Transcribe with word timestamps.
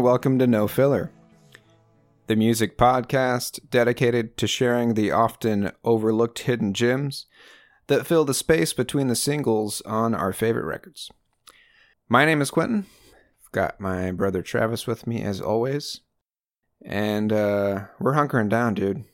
And 0.00 0.06
welcome 0.06 0.38
to 0.38 0.46
No 0.46 0.66
Filler, 0.66 1.12
the 2.26 2.34
music 2.34 2.78
podcast 2.78 3.68
dedicated 3.68 4.38
to 4.38 4.46
sharing 4.46 4.94
the 4.94 5.10
often 5.10 5.72
overlooked 5.84 6.38
hidden 6.38 6.72
gems 6.72 7.26
that 7.88 8.06
fill 8.06 8.24
the 8.24 8.32
space 8.32 8.72
between 8.72 9.08
the 9.08 9.14
singles 9.14 9.82
on 9.82 10.14
our 10.14 10.32
favorite 10.32 10.64
records. 10.64 11.10
My 12.08 12.24
name 12.24 12.40
is 12.40 12.50
Quentin. 12.50 12.86
I've 13.44 13.52
got 13.52 13.78
my 13.78 14.10
brother 14.10 14.40
Travis 14.40 14.86
with 14.86 15.06
me 15.06 15.20
as 15.20 15.38
always. 15.38 16.00
And 16.82 17.30
uh, 17.30 17.88
we're 17.98 18.14
hunkering 18.14 18.48
down, 18.48 18.72
dude. 18.72 19.04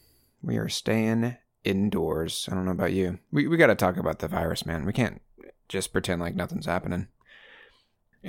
We 0.41 0.57
are 0.57 0.69
staying 0.69 1.37
indoors. 1.65 2.49
I 2.49 2.55
don't 2.55 2.65
know 2.65 2.71
about 2.71 2.93
you. 2.93 3.19
We, 3.33 3.49
we 3.49 3.57
got 3.57 3.67
to 3.67 3.75
talk 3.75 3.97
about 3.97 4.21
the 4.21 4.29
virus, 4.29 4.65
man. 4.65 4.87
We 4.87 4.93
can't 4.93 5.21
just 5.69 5.93
pretend 5.93 6.21
like 6.21 6.37
nothing's 6.37 6.67
happening 6.67 7.01
in 7.01 7.09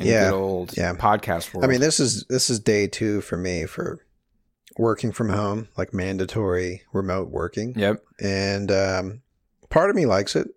Yeah, 0.06 0.32
old 0.32 0.78
yeah. 0.78 0.94
podcast 0.94 1.54
world. 1.54 1.66
I 1.66 1.68
mean, 1.68 1.82
this 1.82 2.00
is 2.00 2.26
this 2.30 2.50
is 2.50 2.60
day 2.60 2.88
two 2.88 3.22
for 3.22 3.38
me 3.38 3.66
for 3.66 4.00
working 4.78 5.12
from 5.12 5.30
home, 5.30 5.70
like 5.78 5.94
mandatory 5.94 6.84
remote 6.94 7.30
working. 7.30 7.74
Yep. 7.78 8.04
And 8.20 8.72
um, 8.72 9.22
part 9.70 9.90
of 9.90 9.96
me 9.96 10.06
likes 10.06 10.36
it. 10.36 10.48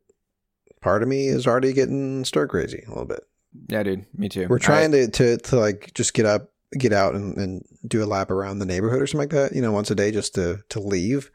Part 0.81 1.03
of 1.03 1.09
me 1.09 1.29
is 1.29 1.47
already 1.47 1.73
getting 1.73 2.25
stir 2.25 2.47
crazy 2.47 2.85
a 2.87 2.91
little 2.91 3.07
bit. 3.07 3.21
Yeah, 3.69 3.83
dude. 3.83 4.07
Me 4.17 4.29
too. 4.29 4.47
We're 4.49 4.59
trying 4.59 4.93
to, 4.93 5.09
to 5.09 5.37
to 5.39 5.57
like 5.57 5.93
just 5.95 6.15
get 6.15 6.27
up, 6.27 6.53
get 6.73 6.93
out, 6.93 7.15
and, 7.15 7.37
and 7.37 7.65
do 7.87 8.03
a 8.03 8.07
lap 8.07 8.31
around 8.31 8.59
the 8.59 8.67
neighborhood 8.67 9.03
or 9.03 9.07
something 9.07 9.29
like 9.29 9.51
that. 9.51 9.55
You 9.55 9.63
know, 9.63 9.73
once 9.73 9.91
a 9.91 9.95
day, 9.95 10.11
just 10.11 10.35
to 10.37 10.63
to 10.69 10.81
leave. 10.81 11.31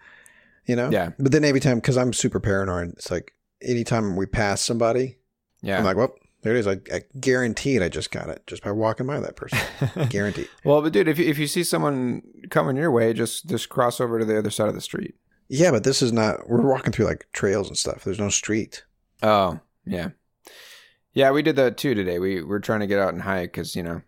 You 0.66 0.76
know. 0.76 0.90
Yeah. 0.90 1.12
But 1.20 1.32
then 1.32 1.44
every 1.44 1.60
time, 1.60 1.78
because 1.78 1.98
I'm 1.98 2.14
super 2.14 2.40
paranoid, 2.40 2.94
it's 2.94 3.12
like 3.12 3.34
anytime 3.62 4.16
we 4.16 4.26
pass 4.26 4.62
somebody, 4.62 5.18
Yeah. 5.62 5.78
I'm 5.78 5.84
like, 5.84 5.98
well, 5.98 6.16
there 6.46 6.56
it 6.56 6.60
is. 6.60 6.68
I, 6.68 6.78
I 6.94 7.02
guaranteed 7.20 7.82
I 7.82 7.90
just 7.90 8.12
got 8.12 8.30
it 8.30 8.46
just 8.46 8.64
by 8.64 8.70
walking 8.70 9.08
by 9.08 9.20
that 9.20 9.36
person. 9.36 9.58
guaranteed. 10.10 10.48
well, 10.64 10.80
but 10.84 10.94
dude, 10.94 11.08
if 11.08 11.18
you, 11.18 11.26
if 11.26 11.40
you 11.40 11.48
see 11.48 11.64
someone 11.64 12.22
coming 12.52 12.78
your 12.78 12.92
way, 12.92 13.14
just 13.14 13.48
just 13.48 13.68
cross 13.68 14.00
over 14.00 14.20
to 14.20 14.26
the 14.26 14.38
other 14.38 14.52
side 14.52 14.68
of 14.68 14.76
the 14.76 14.82
street. 14.82 15.16
Yeah, 15.50 15.72
but 15.72 15.84
this 15.84 16.04
is 16.04 16.14
not. 16.14 16.48
We're 16.48 16.62
walking 16.62 16.92
through 16.92 17.08
like 17.08 17.28
trails 17.34 17.68
and 17.68 17.76
stuff. 17.76 18.04
There's 18.04 18.20
no 18.20 18.30
street. 18.30 18.84
Oh, 19.24 19.60
yeah. 19.88 20.10
Yeah, 21.14 21.32
we 21.32 21.42
did 21.42 21.56
that 21.56 21.78
too 21.78 21.96
today. 21.96 22.20
We 22.20 22.44
we're 22.44 22.60
trying 22.60 22.82
to 22.82 22.88
get 22.88 23.00
out 23.00 23.14
and 23.14 23.24
hike 23.24 23.54
because 23.54 23.76
you 23.76 23.82
know 23.82 24.04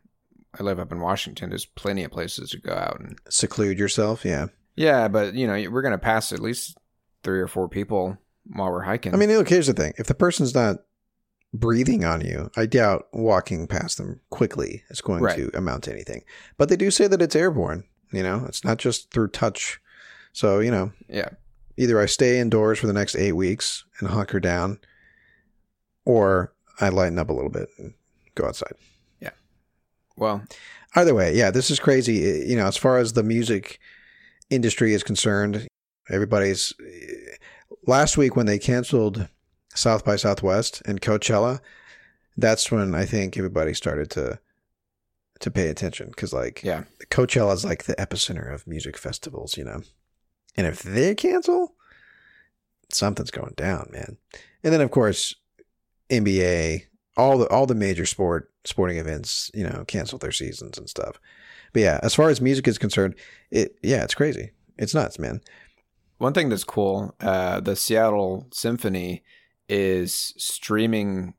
I 0.60 0.62
live 0.62 0.78
up 0.78 0.92
in 0.92 1.00
Washington. 1.00 1.50
There's 1.50 1.66
plenty 1.66 2.04
of 2.04 2.12
places 2.12 2.52
to 2.52 2.60
go 2.60 2.74
out 2.74 3.00
and 3.00 3.18
Seclude 3.30 3.80
yourself. 3.80 4.24
Yeah. 4.24 4.48
yeah, 4.76 5.08
but 5.08 5.34
you 5.34 5.48
know 5.48 5.72
we're 5.72 5.82
gonna 5.82 5.98
pass 5.98 6.32
at 6.32 6.40
least 6.40 6.78
three 7.24 7.40
or 7.40 7.48
four 7.48 7.68
people 7.68 8.20
while 8.46 8.72
we're 8.72 8.84
hiking. 8.84 9.16
I 9.16 9.18
mean, 9.18 9.30
look. 9.30 9.50
Here's 9.50 9.66
the 9.66 9.74
thing: 9.74 9.94
if 9.98 10.06
the 10.06 10.14
person's 10.14 10.54
not 10.54 10.78
breathing 11.54 12.04
on 12.06 12.22
you, 12.22 12.50
I 12.58 12.66
doubt 12.66 13.08
walking 13.14 13.68
past 13.68 13.98
them 13.98 14.20
quickly 14.30 14.84
is 14.90 15.02
going 15.02 15.24
Right. 15.24 15.38
to 15.38 15.58
amount 15.58 15.86
to 15.86 15.92
anything. 15.94 16.24
But 16.58 16.70
they 16.70 16.76
do 16.76 16.92
say 16.92 17.08
that 17.08 17.22
it's 17.22 17.36
airborne. 17.36 17.84
You 18.12 18.24
know, 18.24 18.46
it's 18.48 18.64
not 18.64 18.78
just 18.78 19.12
through 19.12 19.30
touch. 19.30 19.80
So 20.34 20.60
you 20.60 20.72
know, 20.72 20.92
yeah, 21.10 21.30
either 21.78 22.00
I 22.00 22.06
stay 22.06 22.40
indoors 22.40 22.80
for 22.80 22.88
the 22.88 22.94
next 22.94 23.16
eight 23.16 23.34
weeks 23.34 23.86
and 24.00 24.10
hunker 24.10 24.40
down, 24.40 24.80
or 26.06 26.54
I 26.80 26.90
lighten 26.90 27.20
up 27.20 27.30
a 27.30 27.34
little 27.34 27.50
bit 27.50 27.70
and 27.78 27.94
go 28.36 28.46
outside. 28.46 28.74
Yeah. 29.20 29.32
Well, 30.16 30.44
Either 30.96 31.14
way, 31.14 31.36
yeah, 31.36 31.52
this 31.52 31.70
is 31.70 31.80
crazy. 31.80 32.46
You 32.48 32.56
know, 32.56 32.66
as 32.66 32.78
far 32.78 32.98
as 32.98 33.14
the 33.14 33.22
music 33.24 33.78
industry 34.50 34.94
is 34.94 35.04
concerned, 35.04 35.68
everybody's. 36.10 36.74
eh, 36.82 37.36
Last 37.86 38.18
week 38.18 38.36
when 38.36 38.46
they 38.48 38.58
canceled 38.60 39.28
South 39.78 40.04
by 40.04 40.16
Southwest 40.16 40.82
and 40.86 41.02
Coachella, 41.02 41.60
that's 42.36 42.72
when 42.72 42.96
I 42.96 43.06
think 43.06 43.38
everybody 43.38 43.74
started 43.74 44.10
to 44.12 44.40
to 45.40 45.52
pay 45.52 45.68
attention 45.68 46.08
because, 46.08 46.34
like, 46.34 46.64
yeah, 46.64 46.84
Coachella 47.10 47.54
is 47.54 47.64
like 47.64 47.84
the 47.84 47.96
epicenter 47.96 48.52
of 48.52 48.66
music 48.68 48.98
festivals, 48.98 49.56
you 49.58 49.64
know. 49.64 49.82
And 50.56 50.66
if 50.66 50.82
they 50.82 51.14
cancel, 51.14 51.76
something's 52.90 53.32
going 53.32 53.54
down, 53.56 53.90
man. 53.92 54.18
And 54.64 54.74
then 54.74 54.82
of 54.82 54.92
course, 54.92 55.36
NBA, 56.10 56.84
all 57.16 57.38
the 57.38 57.48
all 57.50 57.66
the 57.66 57.76
major 57.76 58.06
sport 58.06 58.52
sporting 58.66 58.98
events, 58.98 59.52
you 59.54 59.64
know, 59.64 59.86
canceled 59.88 60.22
their 60.22 60.32
seasons 60.32 60.78
and 60.78 60.90
stuff. 60.90 61.20
But 61.74 61.82
yeah, 61.84 62.00
as 62.02 62.16
far 62.16 62.30
as 62.30 62.42
music 62.42 62.68
is 62.68 62.78
concerned, 62.78 63.16
it 63.52 63.78
yeah, 63.84 64.04
it's 64.04 64.16
crazy. 64.16 64.52
It's 64.78 64.96
nuts, 64.96 65.20
man. 65.20 65.42
One 66.18 66.34
thing 66.34 66.50
that's 66.50 66.64
cool, 66.64 67.16
uh, 67.22 67.60
the 67.60 67.76
Seattle 67.76 68.48
Symphony 68.52 69.24
is 69.70 70.34
streaming 70.38 71.34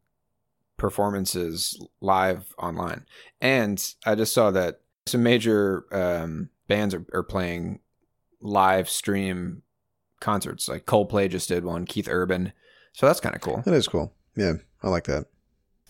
performances 0.76 1.80
live 2.00 2.54
online, 2.58 3.06
and 3.40 3.94
I 4.06 4.14
just 4.14 4.32
saw 4.32 4.50
that 4.50 4.80
some 5.06 5.22
major 5.22 5.84
um, 5.92 6.50
bands 6.68 6.94
are, 6.94 7.04
are 7.12 7.22
playing 7.22 7.80
live 8.40 8.88
stream 8.88 9.62
concerts. 10.20 10.68
Like 10.68 10.86
Coldplay 10.86 11.30
just 11.30 11.48
did 11.48 11.64
one, 11.64 11.84
Keith 11.84 12.08
Urban, 12.08 12.52
so 12.92 13.06
that's 13.06 13.20
kind 13.20 13.34
of 13.34 13.40
cool. 13.40 13.62
That 13.64 13.74
is 13.74 13.88
cool. 13.88 14.12
Yeah, 14.36 14.54
I 14.82 14.88
like 14.88 15.04
that. 15.04 15.26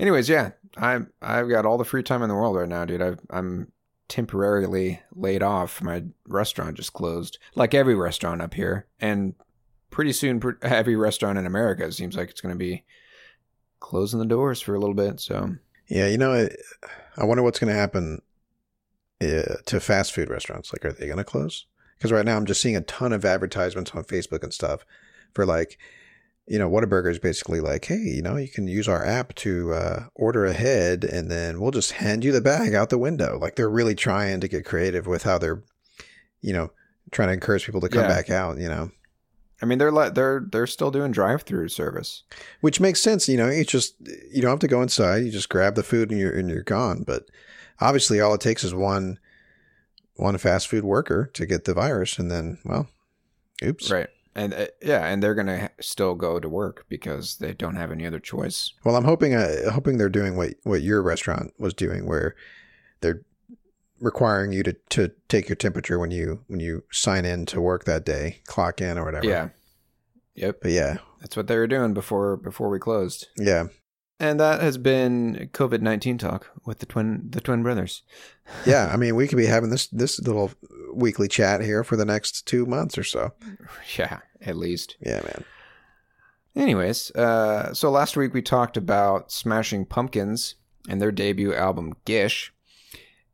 Anyways, 0.00 0.28
yeah, 0.28 0.52
I 0.76 1.00
I've 1.20 1.48
got 1.48 1.66
all 1.66 1.78
the 1.78 1.84
free 1.84 2.02
time 2.02 2.22
in 2.22 2.28
the 2.28 2.34
world 2.34 2.56
right 2.56 2.68
now, 2.68 2.84
dude. 2.84 3.02
I, 3.02 3.16
I'm 3.30 3.72
temporarily 4.08 5.00
laid 5.14 5.42
off. 5.42 5.82
My 5.82 6.04
restaurant 6.26 6.76
just 6.76 6.92
closed, 6.92 7.38
like 7.54 7.74
every 7.74 7.94
restaurant 7.94 8.40
up 8.40 8.54
here, 8.54 8.86
and 9.00 9.34
pretty 9.90 10.12
soon, 10.12 10.40
every 10.62 10.96
restaurant 10.96 11.38
in 11.38 11.46
America 11.46 11.84
it 11.84 11.92
seems 11.92 12.16
like 12.16 12.30
it's 12.30 12.40
going 12.40 12.54
to 12.54 12.58
be 12.58 12.84
closing 13.80 14.18
the 14.18 14.26
doors 14.26 14.60
for 14.60 14.74
a 14.74 14.78
little 14.80 14.94
bit. 14.94 15.20
So 15.20 15.54
Yeah, 15.88 16.06
you 16.06 16.18
know, 16.18 16.32
I, 16.32 16.48
I 17.16 17.24
wonder 17.24 17.42
what's 17.42 17.58
going 17.58 17.72
to 17.72 17.78
happen 17.78 18.22
uh, 19.22 19.56
to 19.66 19.80
fast 19.80 20.12
food 20.12 20.30
restaurants. 20.30 20.72
Like, 20.72 20.84
are 20.84 20.92
they 20.92 21.06
going 21.06 21.18
to 21.18 21.24
close? 21.24 21.66
Because 21.96 22.12
right 22.12 22.24
now 22.24 22.36
I'm 22.36 22.46
just 22.46 22.60
seeing 22.60 22.76
a 22.76 22.80
ton 22.82 23.12
of 23.12 23.24
advertisements 23.24 23.92
on 23.92 24.04
Facebook 24.04 24.42
and 24.42 24.52
stuff 24.52 24.84
for 25.34 25.44
like, 25.44 25.78
you 26.46 26.58
know, 26.58 26.70
Whataburger 26.70 27.10
is 27.10 27.18
basically 27.18 27.60
like, 27.60 27.84
hey, 27.84 27.96
you 27.98 28.22
know, 28.22 28.36
you 28.36 28.48
can 28.48 28.68
use 28.68 28.88
our 28.88 29.04
app 29.04 29.34
to 29.36 29.74
uh, 29.74 30.04
order 30.14 30.46
ahead, 30.46 31.04
and 31.04 31.30
then 31.30 31.60
we'll 31.60 31.72
just 31.72 31.92
hand 31.92 32.24
you 32.24 32.32
the 32.32 32.40
bag 32.40 32.72
out 32.74 32.88
the 32.88 32.96
window. 32.98 33.38
Like 33.38 33.56
they're 33.56 33.68
really 33.68 33.94
trying 33.94 34.40
to 34.40 34.48
get 34.48 34.64
creative 34.64 35.06
with 35.06 35.24
how 35.24 35.36
they're, 35.38 35.62
you 36.40 36.52
know, 36.54 36.70
trying 37.10 37.28
to 37.28 37.34
encourage 37.34 37.66
people 37.66 37.80
to 37.82 37.88
come 37.88 38.02
Yeah. 38.02 38.08
back 38.08 38.30
out. 38.30 38.56
You 38.58 38.68
know, 38.68 38.90
I 39.60 39.66
mean, 39.66 39.78
they're 39.78 39.92
li- 39.92 40.10
they're 40.10 40.46
they're 40.50 40.66
still 40.66 40.90
doing 40.90 41.10
drive-through 41.12 41.68
service. 41.68 42.22
which 42.60 42.80
makes 42.80 43.00
sense. 43.00 43.28
You 43.28 43.36
know, 43.36 43.48
you 43.48 43.64
just 43.64 43.94
you 44.30 44.40
don't 44.42 44.50
have 44.52 44.58
to 44.60 44.68
go 44.68 44.82
inside. 44.82 45.24
You 45.24 45.30
just 45.30 45.48
grab 45.48 45.74
the 45.74 45.82
food 45.82 46.10
and 46.10 46.20
you're 46.20 46.36
and 46.36 46.48
you're 46.48 46.62
gone. 46.62 47.02
But 47.04 47.24
obviously, 47.80 48.20
all 48.20 48.34
it 48.34 48.40
takes 48.40 48.62
is 48.64 48.74
one 48.74 49.18
one 50.14 50.38
fast 50.38 50.68
food 50.68 50.84
worker 50.84 51.30
to 51.34 51.46
get 51.46 51.64
the 51.64 51.74
virus, 51.74 52.18
and 52.18 52.30
then 52.30 52.58
well, 52.64 52.88
oops. 53.64 53.90
Right. 53.90 54.08
And 54.34 54.54
uh, 54.54 54.66
yeah, 54.80 55.06
and 55.06 55.20
they're 55.20 55.34
gonna 55.34 55.70
still 55.80 56.14
go 56.14 56.38
to 56.38 56.48
work 56.48 56.86
because 56.88 57.38
they 57.38 57.52
don't 57.54 57.74
have 57.74 57.90
any 57.90 58.06
other 58.06 58.20
choice. 58.20 58.72
Well, 58.84 58.94
I'm 58.94 59.04
hoping 59.04 59.34
uh, 59.34 59.72
hoping 59.72 59.98
they're 59.98 60.08
doing 60.08 60.36
what 60.36 60.54
what 60.62 60.82
your 60.82 61.02
restaurant 61.02 61.52
was 61.58 61.74
doing, 61.74 62.06
where 62.06 62.36
they're 63.00 63.22
requiring 64.00 64.52
you 64.52 64.62
to, 64.62 64.72
to 64.90 65.10
take 65.28 65.48
your 65.48 65.56
temperature 65.56 65.98
when 65.98 66.10
you 66.10 66.44
when 66.46 66.60
you 66.60 66.84
sign 66.90 67.24
in 67.24 67.46
to 67.46 67.60
work 67.60 67.84
that 67.84 68.04
day, 68.04 68.38
clock 68.46 68.80
in 68.80 68.98
or 68.98 69.04
whatever. 69.04 69.26
Yeah. 69.26 69.48
Yep. 70.34 70.60
But 70.62 70.70
yeah, 70.70 70.98
That's 71.20 71.36
what 71.36 71.48
they 71.48 71.56
were 71.56 71.66
doing 71.66 71.94
before 71.94 72.36
before 72.36 72.68
we 72.68 72.78
closed. 72.78 73.26
yeah, 73.36 73.66
And 74.20 74.38
that 74.38 74.60
has 74.60 74.78
been 74.78 75.50
COVID 75.52 75.80
nineteen 75.80 76.16
talk 76.16 76.46
with 76.64 76.78
the 76.78 76.86
twin 76.86 77.26
the 77.30 77.40
twin 77.40 77.62
brothers. 77.64 78.02
yeah. 78.66 78.88
I 78.92 78.96
mean, 78.96 79.16
we 79.16 79.26
could 79.26 79.38
be 79.38 79.46
having 79.46 79.70
this 79.70 79.88
this 79.88 80.20
little 80.20 80.52
weekly 80.94 81.26
chat 81.28 81.60
here 81.60 81.82
for 81.82 81.96
the 81.96 82.04
next 82.04 82.46
two 82.46 82.66
months 82.66 82.96
or 82.96 83.04
so. 83.04 83.32
Yeah, 83.98 84.20
at 84.40 84.56
least. 84.56 84.96
Yeah, 85.00 85.20
man. 85.22 85.44
Anyways, 86.56 87.10
uh, 87.12 87.72
so 87.74 87.90
last 87.90 88.16
week 88.16 88.34
we 88.34 88.42
talked 88.42 88.76
about 88.76 89.30
Smashing 89.30 89.86
Pumpkins 89.86 90.56
and 90.88 91.00
their 91.00 91.12
debut 91.12 91.54
album 91.54 91.94
Gish. 92.04 92.52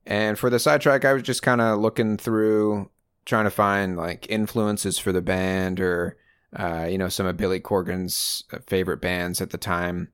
And 0.06 0.38
for 0.38 0.50
the 0.50 0.58
sidetrack, 0.58 1.04
I 1.04 1.12
was 1.12 1.22
just 1.22 1.42
kind 1.42 1.60
of 1.60 1.80
looking 1.80 2.16
through, 2.16 2.90
trying 3.24 3.44
to 3.44 3.50
find 3.50 3.96
like 3.96 4.28
influences 4.28 4.98
for 4.98 5.12
the 5.12 5.22
band 5.22 5.80
or, 5.80 6.18
uh, 6.54 6.86
you 6.88 6.98
know, 6.98 7.08
some 7.08 7.26
of 7.26 7.36
Billy 7.36 7.60
Corgan's 7.60 8.44
uh, 8.52 8.58
favorite 8.66 9.00
bands 9.00 9.40
at 9.40 9.50
the 9.50 9.58
time. 9.58 10.08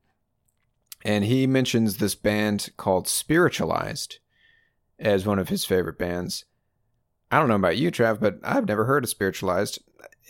And 1.03 1.25
he 1.25 1.47
mentions 1.47 1.97
this 1.97 2.15
band 2.15 2.69
called 2.77 3.07
Spiritualized 3.07 4.19
as 4.99 5.25
one 5.25 5.39
of 5.39 5.49
his 5.49 5.65
favorite 5.65 5.97
bands. 5.97 6.45
I 7.31 7.39
don't 7.39 7.47
know 7.47 7.55
about 7.55 7.77
you, 7.77 7.91
Trav, 7.91 8.19
but 8.19 8.39
I've 8.43 8.67
never 8.67 8.85
heard 8.85 9.03
of 9.03 9.09
Spiritualized. 9.09 9.79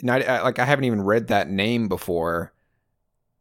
I, 0.07 0.41
like 0.41 0.59
I 0.59 0.65
haven't 0.65 0.85
even 0.85 1.01
read 1.01 1.27
that 1.27 1.49
name 1.49 1.87
before. 1.87 2.53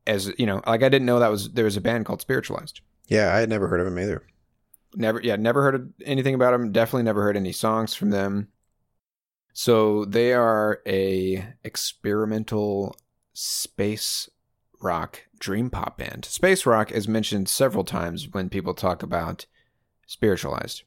As 0.07 0.33
you 0.39 0.47
know, 0.47 0.63
like 0.67 0.83
I 0.83 0.89
didn't 0.89 1.07
know 1.07 1.21
that 1.21 1.31
was 1.31 1.51
there 1.53 1.67
was 1.67 1.77
a 1.77 1.81
band 1.81 2.07
called 2.07 2.21
Spiritualized. 2.21 2.81
Yeah, 3.07 3.35
I 3.35 3.41
had 3.41 3.49
never 3.49 3.69
heard 3.69 3.81
of 3.81 3.87
him 3.87 3.99
either. 3.99 4.23
Never, 4.95 5.21
yeah, 5.23 5.37
never 5.37 5.63
heard 5.63 5.93
anything 6.05 6.35
about 6.35 6.53
them. 6.53 6.73
Definitely 6.73 7.05
never 7.05 7.23
heard 7.23 7.37
any 7.37 7.53
songs 7.53 7.95
from 7.95 8.11
them. 8.11 8.49
So 9.53 10.05
they 10.05 10.33
are 10.33 10.81
a 10.87 11.55
experimental 11.65 12.97
space 13.33 14.29
rock 14.81 15.23
dream 15.39 15.71
pop 15.71 15.99
band. 15.99 16.25
Space 16.25 16.67
rock 16.67 16.91
is 16.91 17.09
mentioned 17.09 17.49
several 17.49 17.85
times 17.85 18.29
when 18.33 18.49
people 18.49 18.75
talk 18.75 19.03
about 19.03 19.47
spiritualized. 20.07 20.83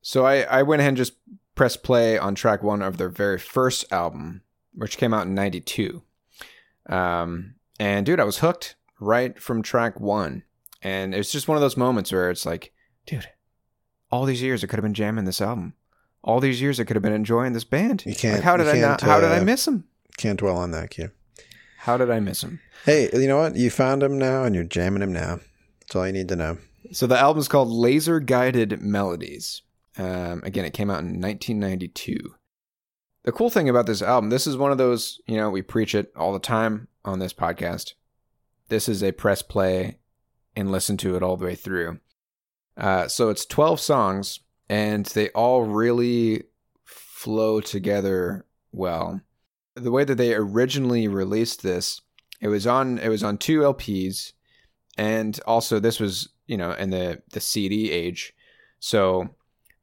So 0.00 0.24
I, 0.26 0.42
I 0.42 0.62
went 0.62 0.80
ahead 0.80 0.90
and 0.90 0.96
just 0.96 1.14
pressed 1.54 1.82
play 1.82 2.18
on 2.18 2.34
track 2.34 2.62
one 2.62 2.82
of 2.82 2.96
their 2.96 3.08
very 3.08 3.38
first 3.38 3.84
album, 3.92 4.42
which 4.74 4.96
came 4.96 5.12
out 5.12 5.26
in 5.26 5.34
'92. 5.34 6.02
Um, 6.88 7.56
and 7.78 8.06
dude, 8.06 8.20
I 8.20 8.24
was 8.24 8.38
hooked 8.38 8.76
right 9.00 9.38
from 9.38 9.62
track 9.62 10.00
one. 10.00 10.44
And 10.82 11.14
it's 11.14 11.32
just 11.32 11.48
one 11.48 11.56
of 11.56 11.62
those 11.62 11.76
moments 11.76 12.12
where 12.12 12.30
it's 12.30 12.46
like, 12.46 12.72
dude, 13.08 13.28
all 14.10 14.24
these 14.24 14.42
years 14.42 14.62
I 14.62 14.66
could 14.66 14.78
have 14.78 14.84
been 14.84 14.94
jamming 14.94 15.24
this 15.24 15.40
album. 15.40 15.74
All 16.22 16.40
these 16.40 16.60
years 16.60 16.78
I 16.80 16.84
could 16.84 16.96
have 16.96 17.02
been 17.02 17.12
enjoying 17.12 17.52
this 17.52 17.64
band. 17.64 18.04
You 18.06 18.14
can't- 18.14 18.36
Like, 18.36 18.44
how 18.44 18.56
did 18.56 18.68
I 18.68 18.78
not? 18.78 19.00
can't, 19.00 19.02
How 19.10 19.20
did 19.20 19.30
I 19.30 19.38
uh, 19.38 19.44
miss 19.44 19.66
him? 19.66 19.84
Can't 20.16 20.38
dwell 20.38 20.56
on 20.56 20.70
that, 20.72 20.90
Q. 20.90 21.10
How 21.78 21.96
did 21.96 22.10
I 22.10 22.20
miss 22.20 22.42
him? 22.42 22.60
Hey, 22.84 23.08
you 23.12 23.28
know 23.28 23.38
what? 23.38 23.56
You 23.56 23.70
found 23.70 24.02
him 24.02 24.18
now, 24.18 24.44
and 24.44 24.54
you're 24.54 24.64
jamming 24.64 25.02
him 25.02 25.12
now. 25.12 25.40
That's 25.80 25.96
all 25.96 26.06
you 26.06 26.12
need 26.12 26.28
to 26.28 26.36
know. 26.36 26.58
So 26.92 27.06
the 27.06 27.18
album's 27.18 27.48
called 27.48 27.68
Laser 27.68 28.18
Guided 28.20 28.80
Melodies. 28.82 29.62
Um, 29.96 30.42
again, 30.44 30.64
it 30.64 30.74
came 30.74 30.90
out 30.90 31.00
in 31.00 31.20
1992. 31.20 32.34
The 33.24 33.32
cool 33.32 33.50
thing 33.50 33.68
about 33.68 33.86
this 33.86 34.00
album, 34.02 34.30
this 34.30 34.46
is 34.46 34.56
one 34.56 34.72
of 34.72 34.78
those, 34.78 35.20
you 35.26 35.36
know, 35.36 35.50
we 35.50 35.60
preach 35.62 35.94
it 35.94 36.12
all 36.16 36.32
the 36.32 36.38
time 36.38 36.88
on 37.04 37.18
this 37.18 37.32
podcast. 37.34 37.92
This 38.68 38.88
is 38.88 39.02
a 39.02 39.12
press 39.12 39.42
play 39.42 39.98
and 40.56 40.70
listen 40.72 40.96
to 40.98 41.16
it 41.16 41.22
all 41.22 41.36
the 41.36 41.44
way 41.44 41.54
through. 41.54 41.98
Uh, 42.78 43.08
so 43.08 43.28
it's 43.28 43.44
12 43.44 43.80
songs, 43.80 44.40
and 44.68 45.04
they 45.06 45.28
all 45.30 45.64
really 45.64 46.44
flow 46.84 47.60
together 47.60 48.46
well. 48.72 49.20
The 49.74 49.90
way 49.90 50.04
that 50.04 50.14
they 50.14 50.34
originally 50.34 51.08
released 51.08 51.62
this, 51.62 52.00
it 52.40 52.48
was 52.48 52.66
on 52.66 52.98
it 52.98 53.08
was 53.08 53.24
on 53.24 53.38
two 53.38 53.60
LPs, 53.60 54.32
and 54.96 55.38
also 55.46 55.80
this 55.80 55.98
was 55.98 56.28
you 56.46 56.56
know 56.56 56.72
in 56.72 56.90
the 56.90 57.22
the 57.32 57.40
CD 57.40 57.90
age. 57.90 58.34
So 58.78 59.34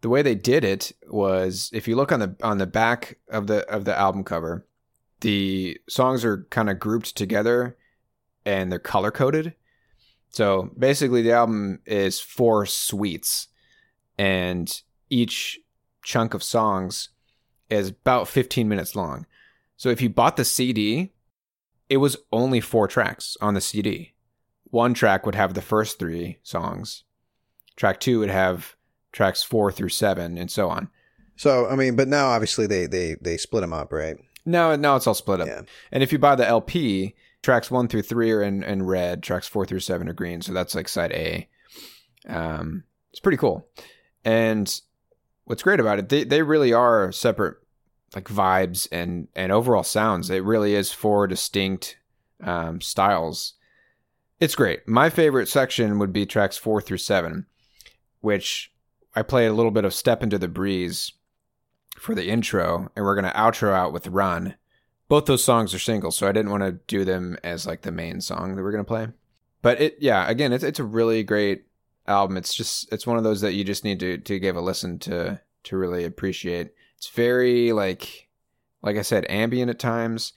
the 0.02 0.10
way 0.10 0.22
they 0.22 0.36
did 0.36 0.64
it 0.64 0.92
was 1.08 1.70
if 1.74 1.88
you 1.88 1.96
look 1.96 2.12
on 2.12 2.20
the 2.20 2.36
on 2.42 2.58
the 2.58 2.68
back 2.68 3.20
of 3.30 3.48
the 3.48 3.68
of 3.70 3.86
the 3.86 3.98
album 3.98 4.24
cover, 4.24 4.66
the 5.22 5.78
songs 5.90 6.24
are 6.24 6.46
kind 6.50 6.70
of 6.70 6.80
grouped 6.80 7.16
together 7.16 7.78
and 8.46 8.72
they're 8.72 8.80
color 8.80 9.12
coded. 9.12 9.56
So 10.36 10.70
basically 10.78 11.22
the 11.22 11.32
album 11.32 11.80
is 11.86 12.20
four 12.20 12.66
suites 12.66 13.48
and 14.18 14.82
each 15.10 15.60
chunk 16.04 16.34
of 16.34 16.44
songs 16.44 17.10
is 17.70 17.90
about 17.90 18.28
15 18.28 18.68
minutes 18.68 18.98
long. 18.98 19.26
So 19.78 19.90
if 19.90 20.02
you 20.02 20.10
bought 20.10 20.36
the 20.36 20.44
CD, 20.44 21.14
it 21.90 21.98
was 21.98 22.18
only 22.34 22.60
four 22.60 22.88
tracks 22.88 23.38
on 23.40 23.54
the 23.54 23.62
CD. 23.62 24.14
One 24.66 24.94
track 24.94 25.26
would 25.26 25.36
have 25.36 25.54
the 25.54 25.62
first 25.62 26.00
three 26.00 26.40
songs. 26.44 27.04
Track 27.78 28.02
two 28.02 28.20
would 28.20 28.30
have 28.30 28.76
tracks 29.14 29.42
four 29.42 29.72
through 29.72 29.90
seven, 29.90 30.38
and 30.38 30.52
so 30.52 30.70
on. 30.70 30.90
So, 31.38 31.68
I 31.68 31.76
mean, 31.76 31.96
but 31.96 32.08
now 32.08 32.28
obviously 32.28 32.68
they 32.68 32.86
they 32.88 33.16
they 33.22 33.38
split 33.38 33.62
them 33.62 33.74
up, 33.74 33.94
right? 33.94 34.18
Now, 34.46 34.76
now 34.76 34.96
it's 34.96 35.08
all 35.08 35.14
split 35.14 35.42
up. 35.42 35.48
Yeah. 35.48 35.62
And 35.92 36.04
if 36.04 36.12
you 36.12 36.20
buy 36.20 36.36
the 36.36 36.48
LP, 36.48 37.16
tracks 37.46 37.70
one 37.70 37.88
through 37.88 38.02
three 38.02 38.32
are 38.32 38.42
in, 38.42 38.64
in 38.64 38.82
red, 38.84 39.22
tracks 39.22 39.48
four 39.48 39.68
through 39.68 39.80
seven 39.80 40.10
are 40.10 40.14
green. 40.14 40.42
So 40.42 40.52
that's 40.52 40.74
like 40.74 40.90
side 40.90 41.12
A. 41.12 41.48
Um, 42.28 42.84
it's 43.12 43.20
pretty 43.20 43.38
cool. 43.38 43.68
And 44.26 44.82
what's 45.44 45.62
great 45.62 45.80
about 45.80 46.00
it, 46.00 46.10
they, 46.10 46.24
they 46.24 46.42
really 46.42 46.74
are 46.74 47.12
separate 47.12 47.58
like 48.16 48.26
vibes 48.26 48.88
and, 48.92 49.28
and 49.36 49.52
overall 49.52 49.84
sounds. 49.84 50.32
It 50.32 50.44
really 50.44 50.74
is 50.74 50.92
four 50.92 51.28
distinct 51.28 51.98
um, 52.44 52.82
styles. 52.82 53.54
It's 54.40 54.56
great. 54.56 54.88
My 54.88 55.12
favorite 55.12 55.48
section 55.48 56.00
would 56.00 56.12
be 56.12 56.26
tracks 56.26 56.58
four 56.58 56.82
through 56.82 56.98
seven, 56.98 57.46
which 58.22 58.74
I 59.16 59.22
play 59.22 59.46
a 59.46 59.54
little 59.54 59.72
bit 59.72 59.86
of 59.86 59.94
Step 59.94 60.24
Into 60.24 60.40
the 60.40 60.48
Breeze 60.48 61.12
for 62.00 62.16
the 62.16 62.28
intro, 62.28 62.90
and 62.96 63.06
we're 63.06 63.16
going 63.16 63.32
to 63.32 63.38
outro 63.38 63.72
out 63.72 63.94
with 63.94 64.08
Run. 64.08 64.56
Both 65.08 65.26
those 65.26 65.44
songs 65.44 65.74
are 65.74 65.80
singles, 65.80 66.16
so 66.16 66.28
I 66.28 66.32
didn't 66.32 66.52
want 66.52 66.64
to 66.64 66.80
do 66.88 67.06
them 67.06 67.38
as 67.44 67.68
like 67.68 67.82
the 67.82 67.92
main 67.92 68.22
song 68.22 68.56
that 68.56 68.64
we're 68.64 68.72
to 68.76 68.84
play. 68.84 69.08
But 69.62 69.82
it, 69.82 69.98
yeah, 70.00 70.28
again, 70.28 70.54
it's 70.54 70.64
it's 70.64 70.80
a 70.80 70.84
really 70.84 71.24
great 71.24 71.66
album. 72.08 72.38
It's 72.38 72.54
just 72.54 72.92
it's 72.92 73.08
one 73.08 73.18
of 73.18 73.24
those 73.24 73.42
that 73.42 73.54
you 73.54 73.64
just 73.64 73.84
need 73.84 74.00
to 74.00 74.18
to 74.18 74.40
give 74.40 74.56
a 74.56 74.62
listen 74.62 75.00
to 75.00 75.42
to 75.64 75.78
really 75.78 76.06
appreciate. 76.06 76.72
It's 76.98 77.10
very 77.10 77.72
like 77.72 78.30
like 78.82 78.98
I 78.98 79.02
said, 79.02 79.26
ambient 79.30 79.70
at 79.70 79.80
times. 79.80 80.34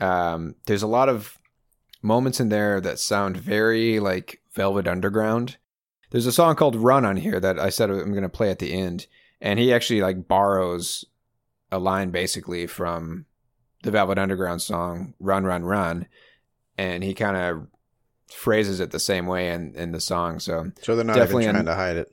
Um, 0.00 0.54
there's 0.66 0.82
a 0.82 0.88
lot 0.88 1.08
of 1.08 1.38
moments 2.02 2.40
in 2.40 2.48
there 2.48 2.80
that 2.80 2.98
sound 2.98 3.36
very 3.36 3.98
like 4.00 4.40
Velvet 4.52 4.86
Underground. 4.86 5.56
There's 6.10 6.26
a 6.26 6.32
song 6.32 6.54
called 6.54 6.76
Run 6.76 7.04
on 7.04 7.16
here 7.16 7.40
that 7.40 7.58
I 7.58 7.70
said 7.70 7.90
I'm 7.90 8.12
going 8.12 8.22
to 8.22 8.28
play 8.28 8.50
at 8.50 8.60
the 8.60 8.72
end, 8.72 9.06
and 9.40 9.58
he 9.58 9.72
actually 9.72 10.00
like 10.00 10.28
borrows 10.28 11.04
a 11.72 11.78
line 11.78 12.10
basically 12.10 12.68
from 12.68 13.26
the 13.84 13.90
Velvet 13.90 14.18
Underground 14.18 14.60
song 14.62 15.14
Run 15.20 15.44
Run 15.44 15.64
Run, 15.64 16.06
and 16.76 17.04
he 17.04 17.14
kind 17.14 17.36
of 17.36 17.66
phrases 18.32 18.80
it 18.80 18.90
the 18.90 18.98
same 18.98 19.26
way 19.26 19.50
in 19.50 19.74
in 19.76 19.92
the 19.92 20.00
song. 20.00 20.40
So 20.40 20.72
So 20.82 20.96
they're 20.96 21.04
not 21.04 21.16
Definitely 21.16 21.44
even 21.44 21.56
an- 21.56 21.64
trying 21.64 21.76
to 21.76 21.80
hide 21.80 21.96
it. 21.96 22.12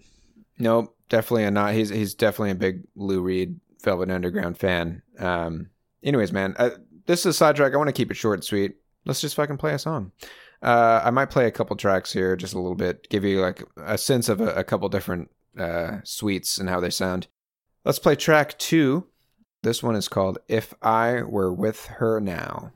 Nope, 0.60 0.96
definitely 1.10 1.46
a 1.46 1.52
not. 1.52 1.74
He's 1.74 1.90
he's 1.90 2.14
definitely 2.14 2.52
a 2.52 2.56
big 2.56 2.84
Lou 2.96 3.22
Reed 3.22 3.60
Velvet 3.84 4.12
Underground 4.12 4.58
fan. 4.58 5.02
Um, 5.18 5.70
anyways, 6.04 6.32
man, 6.32 6.56
uh, 6.60 6.72
this 7.08 7.22
is 7.22 7.26
a 7.28 7.34
sidetrack. 7.34 7.74
I 7.74 7.78
want 7.78 7.88
to 7.88 7.94
keep 7.94 8.12
it 8.12 8.16
short 8.18 8.36
and 8.40 8.44
sweet. 8.44 8.76
Let's 9.06 9.22
just 9.22 9.36
fucking 9.36 9.58
play 9.58 9.74
a 9.74 9.80
song. 9.80 10.12
Uh, 10.62 11.02
I 11.04 11.10
might 11.10 11.32
play 11.32 11.48
a 11.48 11.52
couple 11.52 11.76
tracks 11.76 12.14
here, 12.14 12.36
just 12.36 12.54
a 12.54 12.60
little 12.60 12.76
bit, 12.76 13.10
give 13.10 13.24
you 13.24 13.42
like 13.42 13.64
a 13.78 13.98
sense 13.98 14.30
of 14.30 14.40
a, 14.42 14.54
a 14.54 14.64
couple 14.64 14.88
different 14.90 15.32
uh, 15.58 15.98
suites 16.04 16.60
and 16.60 16.70
how 16.70 16.80
they 16.80 16.92
sound. 16.92 17.26
Let's 17.84 17.98
play 17.98 18.16
track 18.16 18.60
two. 18.60 19.08
This 19.64 19.84
one 19.84 19.96
is 19.96 20.08
called 20.08 20.40
"If 20.48 20.74
I 20.82 21.22
Were 21.22 21.54
With 21.54 21.86
Her 21.86 22.20
Now." 22.20 22.72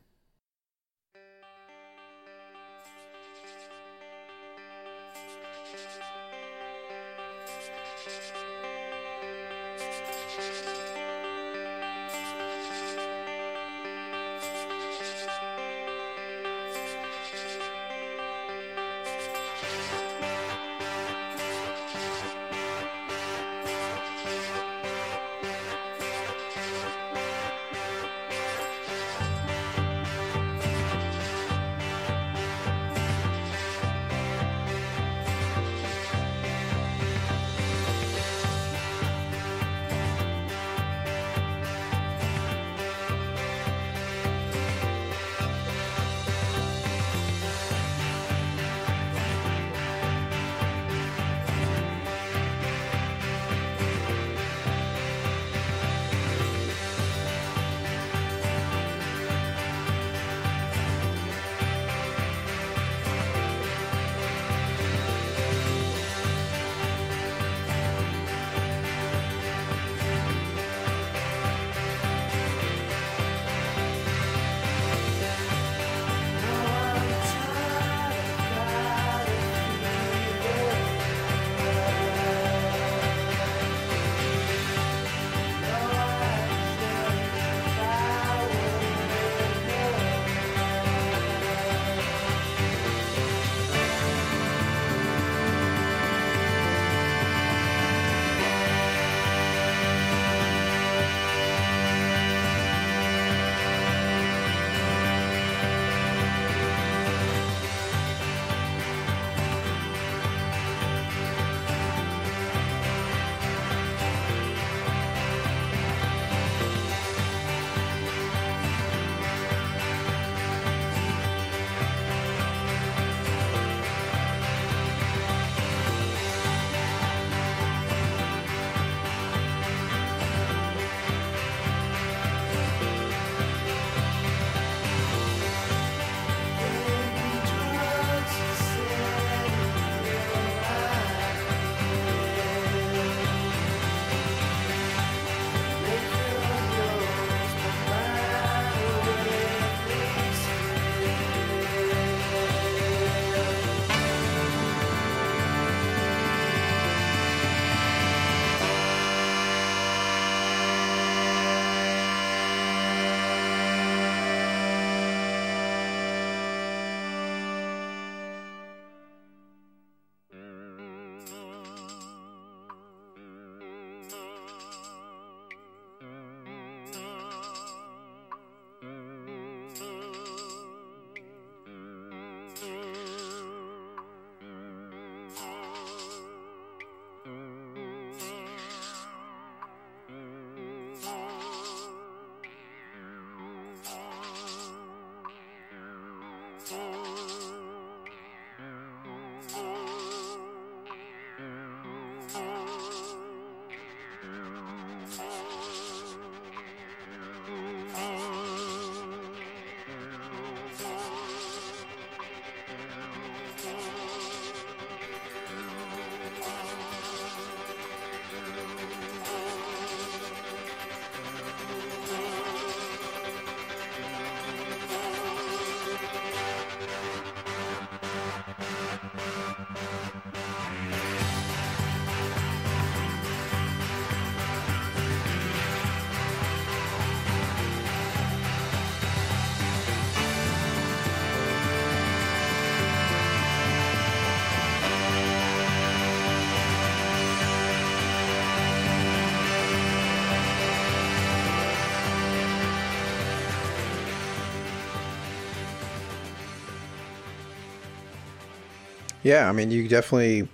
Yeah, 259.26 259.50
I 259.50 259.52
mean, 259.54 259.72
you 259.72 259.88
definitely, 259.88 260.48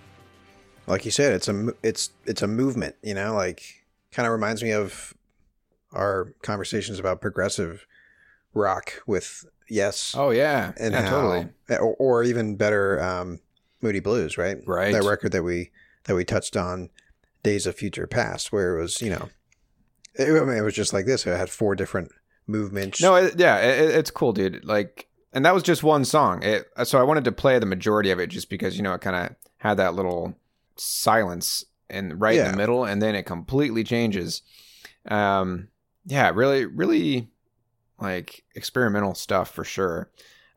like 0.88 1.04
you 1.04 1.12
said, 1.12 1.34
it's 1.34 1.50
a 1.50 1.74
it's 1.84 2.12
it's 2.26 2.42
a 2.42 2.48
movement. 2.48 2.96
You 3.04 3.14
know, 3.14 3.34
like 3.36 3.64
kind 4.12 4.26
of 4.26 4.32
reminds 4.32 4.64
me 4.64 4.72
of 4.72 5.14
our 5.92 6.34
conversations 6.42 6.98
about 6.98 7.20
progressive 7.20 7.86
rock 8.54 9.04
with 9.06 9.46
Yes, 9.72 10.14
Oh 10.18 10.32
yeah, 10.32 10.74
and 10.78 10.94
yeah, 10.94 11.02
how, 11.02 11.22
totally. 11.22 11.48
or, 11.70 11.96
or 11.96 12.24
even 12.24 12.58
better, 12.58 13.02
um, 13.02 13.40
Moody 13.82 14.02
Blues, 14.02 14.38
right? 14.38 14.58
Right. 14.68 14.92
That 14.92 15.04
record 15.04 15.32
that 15.32 15.44
we 15.44 15.72
that 16.06 16.16
we 16.16 16.26
touched 16.26 16.58
on, 16.58 16.90
Days 17.42 17.66
of 17.66 17.76
Future 17.76 18.06
Past, 18.06 18.52
where 18.52 18.78
it 18.78 18.82
was, 18.82 19.02
you 19.02 19.10
know, 19.10 19.30
it, 20.16 20.30
I 20.30 20.46
mean, 20.46 20.58
it 20.58 20.62
was 20.62 20.74
just 20.74 20.94
like 20.94 21.06
this. 21.06 21.26
It 21.26 21.38
had 21.38 21.50
four 21.50 21.76
different 21.76 22.12
movements. 22.48 23.02
No, 23.02 23.16
it, 23.16 23.40
yeah, 23.40 23.60
it, 23.60 23.96
it's 23.96 24.12
cool, 24.12 24.34
dude. 24.34 24.66
Like 24.66 25.08
and 25.34 25.46
that 25.46 25.54
was 25.54 25.64
just 25.64 25.84
one 25.84 26.06
song. 26.06 26.44
It, 26.44 26.68
so 26.84 27.00
I 27.00 27.04
wanted 27.04 27.24
to 27.26 27.32
play 27.32 27.58
the 27.60 27.66
majority 27.66 28.12
of 28.12 28.20
it 28.20 28.28
just 28.28 28.50
because 28.50 28.78
you 28.78 28.84
know 28.84 28.94
it 28.94 29.02
kind 29.02 29.16
of 29.16 29.36
had 29.58 29.78
that 29.78 29.96
little 29.96 30.36
silence 30.76 31.66
and 31.90 32.20
right 32.20 32.38
in 32.38 32.52
the 32.52 32.58
middle, 32.58 32.86
and 32.86 33.02
then 33.02 33.16
it 33.16 33.26
completely 33.26 33.84
changes. 33.84 34.42
Um, 35.08 35.68
yeah, 36.06 36.32
really, 36.34 36.66
really 36.66 37.30
like 38.00 38.44
experimental 38.56 39.14
stuff 39.14 39.52
for 39.52 39.64
sure. 39.64 40.10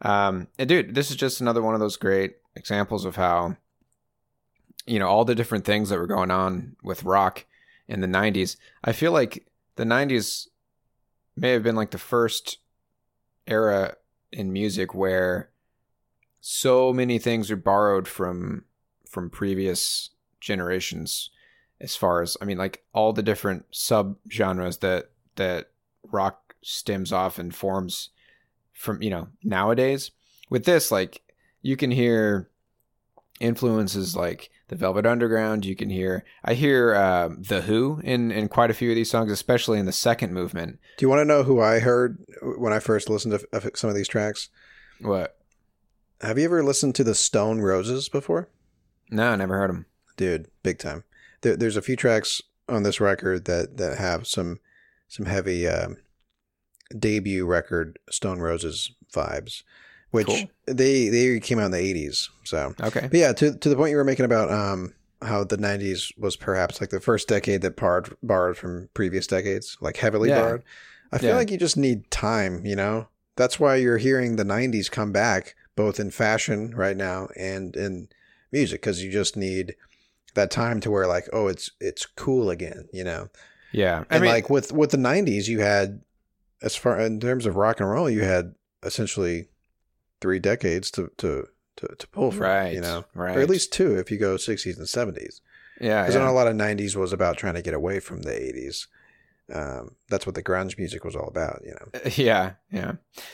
Um, 0.02 0.49
and 0.59 0.69
dude, 0.69 0.95
this 0.95 1.11
is 1.11 1.16
just 1.16 1.40
another 1.40 1.62
one 1.62 1.75
of 1.75 1.81
those 1.81 1.97
great 1.97 2.37
examples 2.57 3.04
of 3.04 3.16
how 3.16 3.57
you 4.87 4.99
know 4.99 5.09
all 5.09 5.25
the 5.25 5.35
different 5.35 5.64
things 5.64 5.88
that 5.88 5.99
were 5.99 6.07
going 6.07 6.31
on 6.31 6.76
with 6.83 7.04
rock 7.04 7.45
in 7.88 8.00
the 8.00 8.07
90s. 8.07 8.57
I 8.83 8.93
feel 8.93 9.12
like 9.12 9.47
the 9.76 9.85
90s 9.85 10.49
may 11.37 11.50
have 11.50 11.62
been 11.62 11.76
like 11.76 11.90
the 11.90 11.99
first 11.99 12.59
era 13.47 13.97
in 14.34 14.52
music 14.52 14.94
where 14.94 15.50
so 16.40 16.92
many 16.92 17.18
things 17.18 17.50
are 17.50 17.56
borrowed 17.56 18.06
from 18.06 18.64
from 19.08 19.30
previous 19.30 20.10
generations 20.40 21.30
as 21.80 21.96
far 21.96 22.20
as 22.20 22.36
I 22.40 22.44
mean 22.44 22.58
like 22.58 22.84
all 22.92 23.12
the 23.12 23.22
different 23.22 23.64
sub 23.70 24.16
genres 24.30 24.78
that 24.78 25.10
that 25.36 25.70
rock 26.10 26.54
stems 26.62 27.12
off 27.12 27.38
and 27.38 27.54
forms 27.54 28.10
from 28.72 29.02
you 29.02 29.10
know 29.10 29.28
nowadays. 29.42 30.10
With 30.50 30.64
this 30.64 30.90
like 30.90 31.22
you 31.62 31.76
can 31.76 31.90
hear 31.90 32.50
influences 33.40 34.14
like 34.16 34.50
the 34.68 34.76
Velvet 34.76 35.06
Underground. 35.06 35.64
You 35.64 35.76
can 35.76 35.90
hear 35.90 36.24
I 36.44 36.54
hear 36.54 36.94
uh, 36.94 37.30
the 37.38 37.62
Who 37.62 38.00
in 38.04 38.30
in 38.30 38.48
quite 38.48 38.70
a 38.70 38.74
few 38.74 38.90
of 38.90 38.96
these 38.96 39.10
songs, 39.10 39.30
especially 39.30 39.78
in 39.78 39.86
the 39.86 39.92
second 39.92 40.32
movement. 40.32 40.78
Do 40.96 41.04
you 41.04 41.08
want 41.08 41.20
to 41.20 41.24
know 41.24 41.42
who 41.42 41.60
I 41.60 41.80
heard 41.80 42.18
when 42.42 42.72
I 42.72 42.78
first 42.78 43.08
listened 43.10 43.38
to 43.38 43.48
f- 43.52 43.76
some 43.76 43.90
of 43.90 43.96
these 43.96 44.08
tracks? 44.08 44.48
What? 45.00 45.36
Have 46.20 46.38
you 46.38 46.44
ever 46.44 46.62
listened 46.62 46.94
to 46.94 47.04
the 47.04 47.14
Stone 47.14 47.60
Roses 47.60 48.08
before? 48.08 48.48
No, 49.10 49.30
I 49.30 49.36
never 49.36 49.58
heard 49.58 49.70
them. 49.70 49.86
Dude, 50.16 50.48
big 50.62 50.78
time. 50.78 51.04
There, 51.42 51.56
there's 51.56 51.76
a 51.76 51.82
few 51.82 51.96
tracks 51.96 52.40
on 52.68 52.82
this 52.82 53.00
record 53.00 53.44
that 53.44 53.76
that 53.76 53.98
have 53.98 54.26
some 54.26 54.60
some 55.08 55.26
heavy 55.26 55.68
um, 55.68 55.98
debut 56.98 57.44
record 57.44 57.98
Stone 58.10 58.40
Roses 58.40 58.92
vibes, 59.12 59.62
which 60.14 60.26
Cool. 60.26 60.50
they 60.66 61.09
they 61.09 61.40
came 61.40 61.59
out 61.59 61.66
in 61.66 61.71
the 61.73 61.78
80s. 61.78 62.28
So 62.44 62.75
Okay. 62.80 63.09
But 63.11 63.14
yeah, 63.18 63.33
to 63.35 63.56
to 63.59 63.68
the 63.68 63.76
point 63.76 63.90
you 63.90 63.97
were 63.97 64.04
making 64.04 64.25
about 64.25 64.50
um 64.50 64.94
how 65.23 65.42
the 65.44 65.56
'90s 65.59 66.12
was 66.18 66.37
perhaps 66.37 66.80
like 66.80 66.90
the 66.90 67.00
first 67.00 67.28
decade 67.28 67.62
that 67.62 67.76
borrowed 67.76 68.16
borrowed 68.23 68.56
from 68.56 68.88
previous 68.94 69.26
decades, 69.26 69.76
like 69.80 69.97
heavily 69.97 70.28
Yeah. 70.28 70.40
borrowed. 70.40 70.62
I 71.12 71.18
feel 71.18 71.30
Yeah. 71.30 71.37
like 71.37 71.50
you 71.50 71.59
just 71.59 71.76
need 71.76 72.11
time, 72.11 72.64
you 72.64 72.76
know. 72.76 73.09
That's 73.37 73.59
why 73.59 73.76
you're 73.76 73.99
hearing 73.99 74.37
the 74.37 74.44
'90s 74.44 74.88
come 74.90 75.12
back, 75.12 75.54
both 75.76 75.99
in 75.99 76.11
fashion 76.11 76.75
right 76.76 76.97
now 76.97 77.28
and 77.37 77.75
in 77.76 78.09
music, 78.52 78.80
because 78.83 79.02
you 79.02 79.11
just 79.11 79.37
need 79.37 79.75
that 80.35 80.50
time 80.50 80.80
to 80.80 80.90
where 80.90 81.06
like, 81.06 81.28
oh, 81.33 81.49
it's 81.49 81.71
it's 81.80 82.06
cool 82.06 82.50
again, 82.50 82.88
you 82.92 83.02
know. 83.04 83.28
Yeah. 83.73 84.04
I 84.11 84.14
And 84.16 84.23
mean, 84.23 84.30
like 84.33 84.50
with 84.50 84.73
with 84.73 84.90
the 84.90 84.99
'90s, 84.99 85.49
you 85.49 85.61
had 85.61 86.02
as 86.62 86.76
far 86.76 87.00
in 87.00 87.18
terms 87.21 87.47
of 87.47 87.56
rock 87.56 87.80
and 87.80 87.90
roll, 87.90 88.09
you 88.11 88.23
had 88.23 88.54
essentially 88.83 89.49
three 90.25 90.38
decades 90.38 90.90
to 90.90 91.11
to 91.19 91.47
to, 91.76 91.87
to 91.99 92.09
pull 92.09 92.31
from, 92.31 92.40
right. 92.40 92.73
you 92.73 92.81
know 92.81 93.04
right. 93.14 93.37
or 93.37 93.40
at 93.40 93.50
least 93.50 93.75
two 93.75 93.99
if 93.99 94.11
you 94.11 94.16
go 94.16 94.37
60s 94.37 94.78
and 94.78 94.87
70s 94.87 95.43
yeah. 95.83 96.00
because 96.00 96.14
yeah. 96.14 96.31
a 96.31 96.33
lot 96.33 96.47
of 96.47 96.54
90s 96.57 96.97
was 96.97 97.12
about 97.12 97.37
trying 97.37 97.52
to 97.52 97.61
get 97.61 97.75
away 97.75 98.00
from 98.00 98.23
the 98.23 98.31
80s 98.31 98.87
um, 99.54 99.97
that's 100.09 100.25
what 100.25 100.35
the 100.35 100.43
grunge 100.43 100.78
music 100.78 101.04
was 101.04 101.14
all 101.14 101.28
about 101.28 101.61
you 101.62 101.73
know 101.73 102.00
yeah 102.14 102.52
yeah 102.71 102.93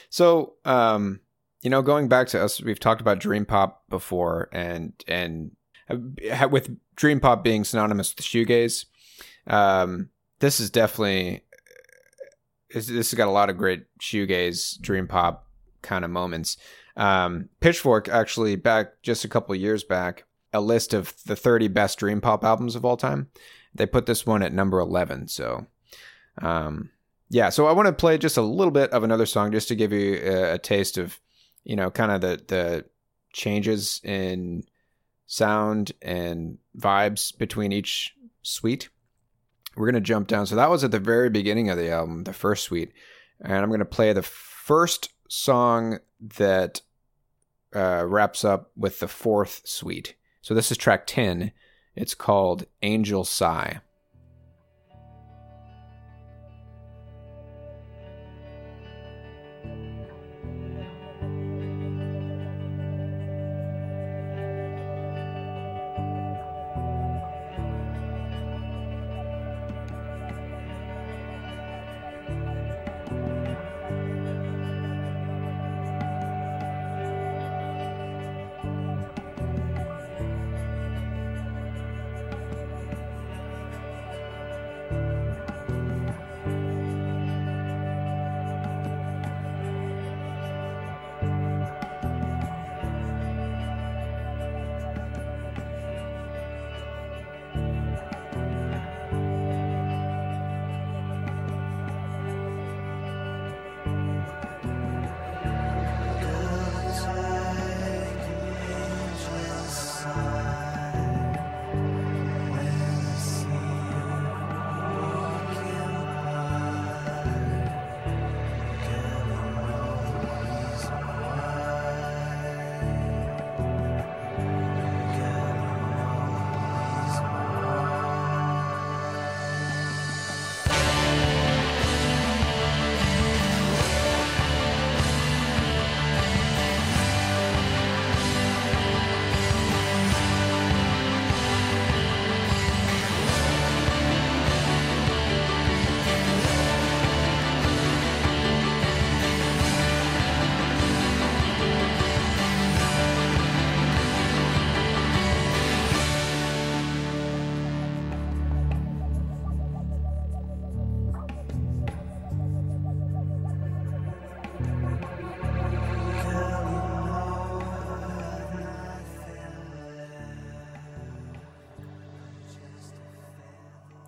so 0.08 0.54
um 0.64 1.20
you 1.62 1.70
know 1.70 1.80
going 1.80 2.08
back 2.08 2.26
to 2.26 2.42
us 2.42 2.60
we've 2.60 2.80
talked 2.80 3.00
about 3.00 3.20
dream 3.20 3.44
pop 3.44 3.84
before 3.88 4.48
and 4.50 4.92
and 5.06 5.52
uh, 5.88 6.48
with 6.48 6.76
dream 6.96 7.20
pop 7.20 7.44
being 7.44 7.62
synonymous 7.62 8.16
with 8.16 8.24
shoegaze 8.24 8.86
um 9.46 10.08
this 10.40 10.58
is 10.58 10.70
definitely 10.70 11.42
this 12.74 12.88
this 12.88 13.12
has 13.12 13.16
got 13.16 13.28
a 13.28 13.30
lot 13.30 13.48
of 13.48 13.56
great 13.56 13.84
shoegaze 14.00 14.80
dream 14.80 15.06
pop 15.06 15.46
kind 15.82 16.04
of 16.04 16.10
moments 16.10 16.56
um 16.96 17.48
pitchfork 17.60 18.08
actually 18.08 18.56
back 18.56 19.02
just 19.02 19.24
a 19.24 19.28
couple 19.28 19.54
years 19.54 19.84
back 19.84 20.24
a 20.52 20.60
list 20.60 20.94
of 20.94 21.14
the 21.26 21.36
30 21.36 21.68
best 21.68 21.98
dream 21.98 22.20
pop 22.20 22.44
albums 22.44 22.74
of 22.74 22.84
all 22.84 22.96
time. 22.96 23.28
They 23.74 23.86
put 23.86 24.06
this 24.06 24.26
one 24.26 24.42
at 24.42 24.52
number 24.52 24.80
11 24.80 25.28
so 25.28 25.66
um 26.42 26.90
yeah 27.28 27.50
so 27.50 27.66
i 27.66 27.72
want 27.72 27.86
to 27.86 27.92
play 27.92 28.16
just 28.16 28.36
a 28.36 28.42
little 28.42 28.70
bit 28.70 28.90
of 28.90 29.02
another 29.02 29.26
song 29.26 29.52
just 29.52 29.68
to 29.68 29.74
give 29.74 29.92
you 29.92 30.14
a, 30.14 30.54
a 30.54 30.58
taste 30.58 30.96
of 30.96 31.20
you 31.64 31.76
know 31.76 31.90
kind 31.90 32.10
of 32.10 32.20
the 32.20 32.42
the 32.46 32.84
changes 33.32 34.00
in 34.02 34.64
sound 35.26 35.92
and 36.02 36.58
vibes 36.76 37.36
between 37.36 37.70
each 37.70 38.14
suite. 38.42 38.88
We're 39.76 39.86
to 39.92 40.00
jump 40.00 40.26
down. 40.26 40.46
So 40.46 40.56
that 40.56 40.70
was 40.70 40.82
at 40.82 40.90
the 40.90 40.98
very 40.98 41.30
beginning 41.30 41.70
of 41.70 41.78
the 41.78 41.90
album 41.90 42.24
the 42.24 42.32
first 42.32 42.64
suite 42.64 42.92
and 43.40 43.54
i'm 43.54 43.70
to 43.78 43.84
play 43.84 44.12
the 44.12 44.22
first 44.22 45.10
song 45.30 46.00
that 46.20 46.82
uh, 47.74 48.04
wraps 48.06 48.44
up 48.44 48.72
with 48.76 48.98
the 49.00 49.08
fourth 49.08 49.62
suite. 49.64 50.16
So 50.42 50.54
this 50.54 50.70
is 50.70 50.76
track 50.76 51.06
10 51.06 51.52
it's 51.96 52.14
called 52.14 52.66
angel 52.82 53.24
sigh 53.24 53.80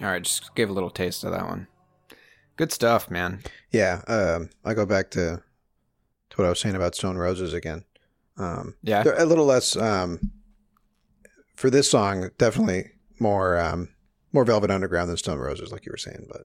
All 0.03 0.09
right, 0.09 0.23
just 0.23 0.55
give 0.55 0.69
a 0.69 0.73
little 0.73 0.91
taste 0.91 1.23
of 1.25 1.31
that 1.33 1.47
one. 1.47 1.69
Good 2.57 2.73
stuff, 2.73 3.11
man. 3.11 3.41
yeah 3.71 4.03
um, 4.09 4.51
i 4.65 4.75
go 4.75 4.85
back 4.85 5.11
to 5.13 5.43
to 6.31 6.37
what 6.37 6.47
I 6.47 6.49
was 6.51 6.61
saying 6.61 6.75
about 6.77 6.95
Stone 6.95 7.17
Roses 7.19 7.53
again. 7.53 7.85
Um, 8.39 8.75
Yeah. 8.83 9.03
they're 9.03 9.21
a 9.21 9.25
little 9.27 9.45
less 9.47 9.77
um, 9.77 10.31
for 11.55 11.71
this 11.71 11.91
song. 11.91 12.31
Definitely 12.39 12.91
more 13.19 13.59
um, 13.59 13.89
more 14.33 14.45
Velvet 14.45 14.71
Underground 14.71 15.09
than 15.11 15.17
Stone 15.17 15.39
Roses, 15.39 15.71
like 15.73 15.85
you 15.87 15.93
were 15.93 15.99
saying. 15.99 16.27
But 16.31 16.43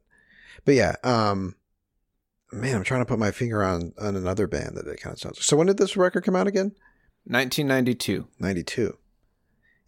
but 0.65 0.75
yeah, 0.75 0.95
um, 1.03 1.55
man, 2.51 2.75
I'm 2.75 2.83
trying 2.83 3.01
to 3.01 3.05
put 3.05 3.19
my 3.19 3.31
finger 3.31 3.63
on 3.63 3.93
on 3.99 4.15
another 4.15 4.47
band 4.47 4.75
that 4.77 4.87
it 4.87 4.99
kind 5.01 5.13
of 5.13 5.19
sounds. 5.19 5.37
Like 5.37 5.43
so 5.43 5.57
when 5.57 5.67
did 5.67 5.77
this 5.77 5.97
record 5.97 6.23
come 6.23 6.35
out 6.35 6.47
again? 6.47 6.73
1992. 7.25 8.27
92. 8.39 8.97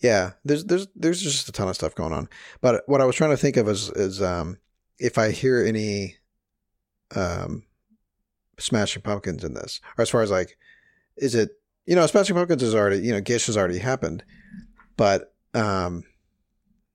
Yeah, 0.01 0.31
there's 0.45 0.65
there's 0.65 0.87
there's 0.95 1.21
just 1.21 1.49
a 1.49 1.51
ton 1.51 1.67
of 1.67 1.75
stuff 1.75 1.95
going 1.95 2.13
on. 2.13 2.29
But 2.61 2.83
what 2.87 3.01
I 3.01 3.05
was 3.05 3.15
trying 3.15 3.31
to 3.31 3.37
think 3.37 3.57
of 3.57 3.67
is 3.67 3.89
is 3.91 4.21
um 4.21 4.57
if 4.97 5.17
I 5.17 5.31
hear 5.31 5.63
any 5.63 6.15
um 7.15 7.63
Smashing 8.57 9.01
Pumpkins 9.01 9.43
in 9.43 9.53
this, 9.53 9.79
or 9.97 10.01
as 10.01 10.09
far 10.09 10.21
as 10.21 10.31
like, 10.31 10.57
is 11.17 11.35
it 11.35 11.51
you 11.85 11.95
know 11.95 12.05
Smashing 12.05 12.35
Pumpkins 12.35 12.61
has 12.61 12.75
already 12.75 12.99
you 12.99 13.11
know 13.11 13.21
Gish 13.21 13.47
has 13.47 13.57
already 13.57 13.79
happened, 13.79 14.23
but 14.97 15.33
um 15.53 16.03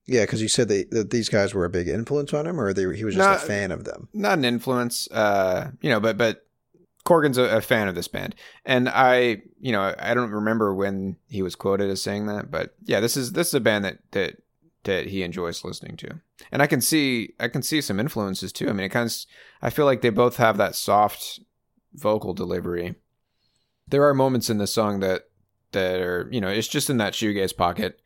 yeah, 0.07 0.21
because 0.21 0.41
you 0.41 0.47
said 0.47 0.67
they, 0.67 0.83
that 0.91 1.09
these 1.09 1.29
guys 1.29 1.55
were 1.55 1.65
a 1.65 1.69
big 1.69 1.87
influence 1.87 2.31
on 2.33 2.45
him, 2.45 2.61
or 2.61 2.73
they 2.73 2.81
he 2.95 3.03
was 3.03 3.15
just 3.15 3.27
No, 3.27 3.35
a 3.35 3.39
fan 3.39 3.71
of 3.71 3.85
them. 3.85 4.07
Not 4.13 4.37
an 4.37 4.45
influence, 4.45 5.09
uh, 5.11 5.71
you 5.81 5.89
know, 5.89 5.99
but 5.99 6.17
but 6.17 6.44
Corgan's 7.05 7.37
a, 7.37 7.43
a 7.43 7.61
fan 7.61 7.87
of 7.87 7.95
this 7.95 8.09
band, 8.09 8.35
and 8.65 8.89
I, 8.89 9.43
you 9.59 9.71
know, 9.71 9.95
I 9.97 10.13
don't 10.13 10.31
remember 10.31 10.73
when 10.73 11.15
he 11.29 11.41
was 11.41 11.55
quoted 11.55 11.89
as 11.89 12.01
saying 12.01 12.25
that, 12.27 12.51
but 12.51 12.75
yeah, 12.83 12.99
this 12.99 13.15
is 13.15 13.31
this 13.31 13.47
is 13.47 13.53
a 13.53 13.59
band 13.61 13.85
that 13.85 13.99
that 14.11 14.41
that 14.83 15.07
he 15.07 15.23
enjoys 15.23 15.63
listening 15.63 15.95
to, 15.97 16.19
and 16.51 16.61
I 16.61 16.67
can 16.67 16.81
see 16.81 17.33
I 17.39 17.47
can 17.47 17.61
see 17.61 17.79
some 17.79 17.99
influences 17.99 18.51
too. 18.51 18.67
I 18.67 18.73
mean, 18.73 18.85
it 18.85 18.89
kind 18.89 19.09
of 19.09 19.15
I 19.61 19.69
feel 19.69 19.85
like 19.85 20.01
they 20.01 20.09
both 20.09 20.37
have 20.37 20.57
that 20.57 20.75
soft 20.75 21.39
vocal 21.93 22.33
delivery. 22.33 22.95
There 23.87 24.03
are 24.03 24.13
moments 24.13 24.49
in 24.49 24.57
the 24.57 24.67
song 24.67 24.99
that 24.99 25.29
that 25.71 26.01
are 26.01 26.27
you 26.31 26.41
know 26.41 26.49
it's 26.49 26.67
just 26.67 26.89
in 26.89 26.97
that 26.97 27.13
shoegaze 27.13 27.55
pocket, 27.55 28.01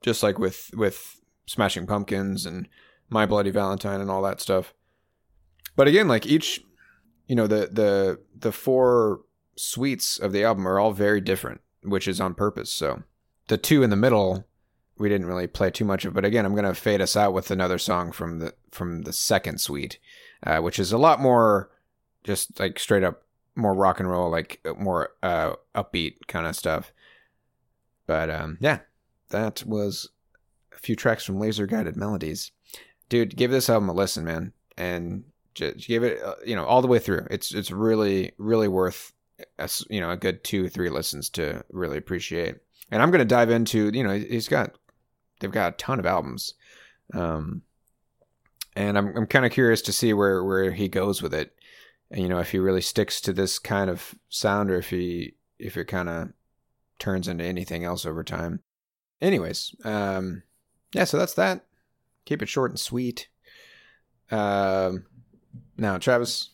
just 0.00 0.22
like 0.22 0.38
with 0.38 0.70
with 0.74 1.20
Smashing 1.46 1.86
Pumpkins 1.86 2.46
and 2.46 2.68
My 3.08 3.26
Bloody 3.26 3.50
Valentine 3.50 4.00
and 4.00 4.10
all 4.10 4.22
that 4.22 4.40
stuff. 4.40 4.74
But 5.76 5.88
again, 5.88 6.08
like 6.08 6.26
each, 6.26 6.62
you 7.26 7.34
know, 7.34 7.46
the 7.46 7.68
the 7.72 8.20
the 8.38 8.52
four 8.52 9.22
suites 9.56 10.18
of 10.18 10.32
the 10.32 10.44
album 10.44 10.66
are 10.66 10.78
all 10.78 10.92
very 10.92 11.20
different, 11.20 11.60
which 11.82 12.06
is 12.06 12.20
on 12.20 12.34
purpose. 12.34 12.72
So 12.72 13.02
the 13.48 13.58
two 13.58 13.82
in 13.82 13.90
the 13.90 13.96
middle, 13.96 14.44
we 14.98 15.08
didn't 15.08 15.26
really 15.26 15.46
play 15.46 15.70
too 15.70 15.84
much 15.84 16.04
of. 16.04 16.14
But 16.14 16.24
again, 16.24 16.44
I'm 16.44 16.54
gonna 16.54 16.74
fade 16.74 17.00
us 17.00 17.16
out 17.16 17.32
with 17.32 17.50
another 17.50 17.78
song 17.78 18.12
from 18.12 18.38
the 18.38 18.54
from 18.70 19.02
the 19.02 19.12
second 19.12 19.60
suite, 19.60 19.98
uh, 20.42 20.58
which 20.58 20.78
is 20.78 20.92
a 20.92 20.98
lot 20.98 21.20
more 21.20 21.70
just 22.24 22.58
like 22.58 22.78
straight 22.78 23.04
up 23.04 23.22
more 23.54 23.74
rock 23.74 23.98
and 24.00 24.08
roll, 24.08 24.30
like 24.30 24.60
more 24.78 25.10
uh, 25.22 25.54
upbeat 25.74 26.26
kind 26.28 26.46
of 26.46 26.54
stuff. 26.54 26.92
But 28.06 28.30
um, 28.30 28.58
yeah, 28.60 28.80
that 29.30 29.64
was 29.66 30.10
a 30.72 30.78
few 30.78 30.94
tracks 30.94 31.24
from 31.24 31.40
Laser 31.40 31.66
Guided 31.66 31.96
Melodies. 31.96 32.52
Dude, 33.08 33.36
give 33.36 33.50
this 33.50 33.70
album 33.70 33.88
a 33.88 33.92
listen, 33.92 34.24
man, 34.24 34.52
and 34.76 35.24
just 35.56 35.88
give 35.88 36.04
it, 36.04 36.22
uh, 36.22 36.34
you 36.44 36.54
know, 36.54 36.64
all 36.64 36.82
the 36.82 36.88
way 36.88 36.98
through. 36.98 37.26
It's 37.30 37.52
it's 37.52 37.70
really 37.70 38.32
really 38.38 38.68
worth, 38.68 39.12
a, 39.58 39.68
you 39.90 40.00
know, 40.00 40.10
a 40.10 40.16
good 40.16 40.44
two 40.44 40.68
three 40.68 40.90
listens 40.90 41.30
to 41.30 41.64
really 41.70 41.98
appreciate. 41.98 42.56
And 42.90 43.02
I'm 43.02 43.10
gonna 43.10 43.24
dive 43.24 43.50
into, 43.50 43.90
you 43.92 44.04
know, 44.04 44.16
he's 44.16 44.48
got, 44.48 44.78
they've 45.40 45.50
got 45.50 45.74
a 45.74 45.76
ton 45.76 45.98
of 45.98 46.06
albums, 46.06 46.54
um, 47.14 47.62
and 48.76 48.96
I'm 48.96 49.16
I'm 49.16 49.26
kind 49.26 49.44
of 49.44 49.52
curious 49.52 49.82
to 49.82 49.92
see 49.92 50.12
where 50.12 50.44
where 50.44 50.70
he 50.70 50.88
goes 50.88 51.22
with 51.22 51.34
it, 51.34 51.52
and 52.10 52.22
you 52.22 52.28
know, 52.28 52.38
if 52.38 52.52
he 52.52 52.58
really 52.58 52.82
sticks 52.82 53.20
to 53.22 53.32
this 53.32 53.58
kind 53.58 53.90
of 53.90 54.14
sound 54.28 54.70
or 54.70 54.78
if 54.78 54.90
he 54.90 55.34
if 55.58 55.76
it 55.76 55.86
kind 55.86 56.08
of 56.08 56.28
turns 56.98 57.28
into 57.28 57.44
anything 57.44 57.84
else 57.84 58.06
over 58.06 58.22
time. 58.22 58.60
Anyways, 59.20 59.74
um, 59.84 60.42
yeah, 60.92 61.04
so 61.04 61.18
that's 61.18 61.34
that. 61.34 61.64
Keep 62.26 62.42
it 62.42 62.48
short 62.48 62.70
and 62.70 62.78
sweet. 62.78 63.28
Um, 64.30 65.06
now, 65.76 65.98
Travis, 65.98 66.50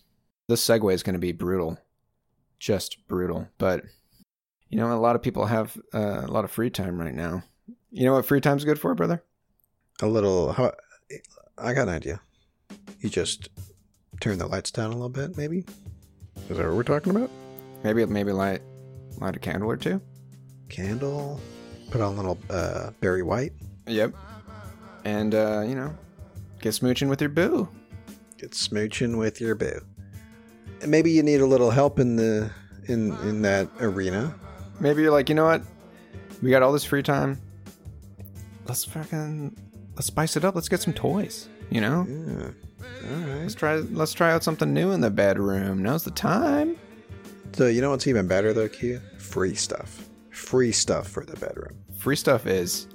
this 0.49 0.67
segue 0.67 0.93
is 0.93 1.03
going 1.03 1.15
to 1.15 1.21
be 1.21 1.33
brutal, 1.33 1.79
just 2.59 3.07
brutal. 3.09 3.49
But 3.59 3.85
you 4.69 4.79
know, 4.79 4.93
a 4.93 4.95
lot 4.95 5.17
of 5.17 5.23
people 5.23 5.47
have 5.47 5.77
uh, 5.95 6.23
a 6.25 6.31
lot 6.31 6.45
of 6.45 6.51
free 6.51 6.71
time 6.71 6.99
right 6.99 7.15
now. 7.15 7.43
You 7.91 8.07
know 8.07 8.15
what 8.15 8.27
free 8.27 8.41
time's 8.41 8.65
good 8.65 8.81
for, 8.81 8.95
brother? 8.95 9.23
A 10.01 10.07
little. 10.07 10.53
How, 10.53 10.73
I 11.59 11.75
got 11.75 11.89
an 11.89 11.95
idea. 11.95 12.21
You 13.01 13.11
just 13.11 13.49
turn 14.21 14.39
the 14.39 14.47
lights 14.47 14.71
down 14.71 14.91
a 14.91 14.95
little 14.95 15.09
bit, 15.09 15.37
maybe. 15.37 15.65
Is 16.49 16.57
that 16.57 16.67
what 16.67 16.75
we're 16.75 16.83
talking 16.83 17.15
about? 17.15 17.31
Maybe 17.85 18.05
maybe 18.07 18.33
light 18.33 18.63
light 19.19 19.37
a 19.37 19.39
candle 19.39 19.71
or 19.71 19.77
two. 19.77 20.01
Candle. 20.69 21.41
Put 21.91 22.01
on 22.01 22.15
a 22.15 22.17
little 22.17 22.39
uh, 22.49 22.91
Barry 23.01 23.23
White. 23.23 23.53
Yep. 23.87 24.15
And 25.05 25.35
uh, 25.35 25.65
you 25.67 25.75
know, 25.75 25.95
get 26.61 26.71
smooching 26.71 27.09
with 27.09 27.21
your 27.21 27.31
boo. 27.31 27.69
Get 28.43 28.51
smooching 28.51 29.17
with 29.19 29.41
your 29.41 29.55
boo. 29.55 29.81
And 30.81 30.91
maybe 30.91 31.13
you 31.13 31.23
need 31.23 31.41
a 31.41 31.47
little 31.47 31.71
help 31.71 32.01
in 32.01 32.17
the 32.17 32.51
in 32.87 33.13
in 33.29 33.41
that 33.43 33.69
arena. 33.81 34.35
Maybe 34.81 35.01
you're 35.03 35.13
like, 35.13 35.29
you 35.29 35.37
know 35.37 35.45
what? 35.45 35.63
We 36.43 36.51
got 36.51 36.61
all 36.61 36.73
this 36.73 36.83
free 36.85 37.05
time. 37.05 37.41
Let's 38.67 38.85
fucking 38.85 39.57
let's 39.95 40.09
spice 40.09 40.37
it 40.37 40.45
up. 40.45 40.57
Let's 40.57 40.69
get 40.69 40.81
some 40.81 40.93
toys. 40.93 41.49
You 41.71 41.81
know, 41.83 42.05
Yeah. 42.09 42.51
All 42.83 43.17
right. 43.29 43.43
let's 43.43 43.55
try 43.55 43.77
let's 43.77 44.13
try 44.13 44.33
out 44.33 44.43
something 44.43 44.75
new 44.75 44.91
in 44.91 45.01
the 45.01 45.11
bedroom. 45.11 45.81
Now's 45.81 46.03
the 46.03 46.11
time. 46.11 46.77
So 47.53 47.69
you 47.69 47.81
know 47.81 47.91
what's 47.91 48.09
even 48.09 48.27
better 48.27 48.53
though, 48.53 48.69
Q? 48.69 49.01
Free 49.19 49.55
stuff. 49.55 50.09
Free 50.31 50.73
stuff 50.73 51.07
for 51.07 51.25
the 51.25 51.37
bedroom. 51.37 51.79
Free 51.97 52.17
stuff 52.17 52.47
is 52.47 52.89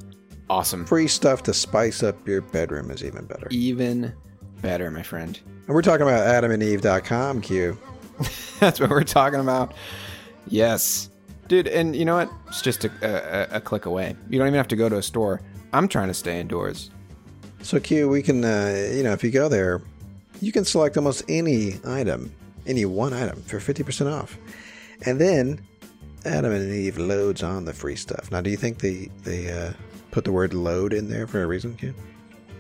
awesome. 0.50 0.86
Free 0.86 1.08
stuff 1.08 1.42
to 1.44 1.54
spice 1.54 2.04
up 2.04 2.28
your 2.28 2.42
bedroom 2.42 2.92
is 2.92 3.02
even 3.02 3.26
better. 3.26 3.48
Even 3.50 4.14
better, 4.62 4.90
my 4.92 5.04
friend. 5.04 5.40
And 5.46 5.76
we're 5.76 5.82
talking 5.82 6.08
about 6.08 6.26
adamandeve.com, 6.26 7.42
Q. 7.42 7.78
That's 8.60 8.80
what 8.80 8.90
we're 8.90 9.04
talking 9.04 9.40
about. 9.40 9.74
Yes, 10.48 11.10
dude. 11.48 11.68
And 11.68 11.96
you 11.96 12.06
know 12.06 12.16
what? 12.16 12.32
It's 12.48 12.62
just 12.62 12.86
a, 12.86 12.92
a, 13.02 13.58
a 13.58 13.62
click 13.62 13.86
away. 13.86 14.16
You 14.30 14.40
don't 14.40 14.48
even 14.48 14.58
have 14.58 14.68
to 14.70 14.76
go 14.76 14.90
to 14.90 14.98
a 14.98 15.04
store. 15.04 15.42
I'm 15.74 15.88
trying 15.88 16.08
to 16.08 16.14
stay 16.14 16.40
indoors. 16.40 16.92
So 17.62 17.80
Q, 17.80 18.08
we 18.08 18.22
can, 18.22 18.46
uh, 18.46 18.92
you 18.94 19.04
know, 19.04 19.14
if 19.14 19.24
you 19.24 19.32
go 19.32 19.50
there, 19.50 19.82
you 20.42 20.52
can 20.52 20.66
select 20.66 20.98
almost 20.98 21.24
any 21.28 21.80
item, 21.86 22.32
any 22.66 22.86
one 22.86 23.14
item 23.14 23.42
for 23.44 23.58
50% 23.58 24.12
off. 24.12 24.38
And 25.06 25.20
then 25.20 25.62
Adam 26.26 26.52
and 26.52 26.72
Eve 26.72 26.98
loads 26.98 27.44
on 27.44 27.66
the 27.66 27.74
free 27.74 27.96
stuff. 27.96 28.32
Now, 28.32 28.42
do 28.42 28.50
you 28.50 28.58
think 28.58 28.80
they, 28.80 29.10
they 29.24 29.52
uh, 29.52 29.74
put 30.12 30.24
the 30.24 30.32
word 30.32 30.54
load 30.54 30.94
in 30.94 31.10
there 31.10 31.28
for 31.28 31.44
a 31.44 31.48
reason, 31.48 31.76
Q? 31.76 31.94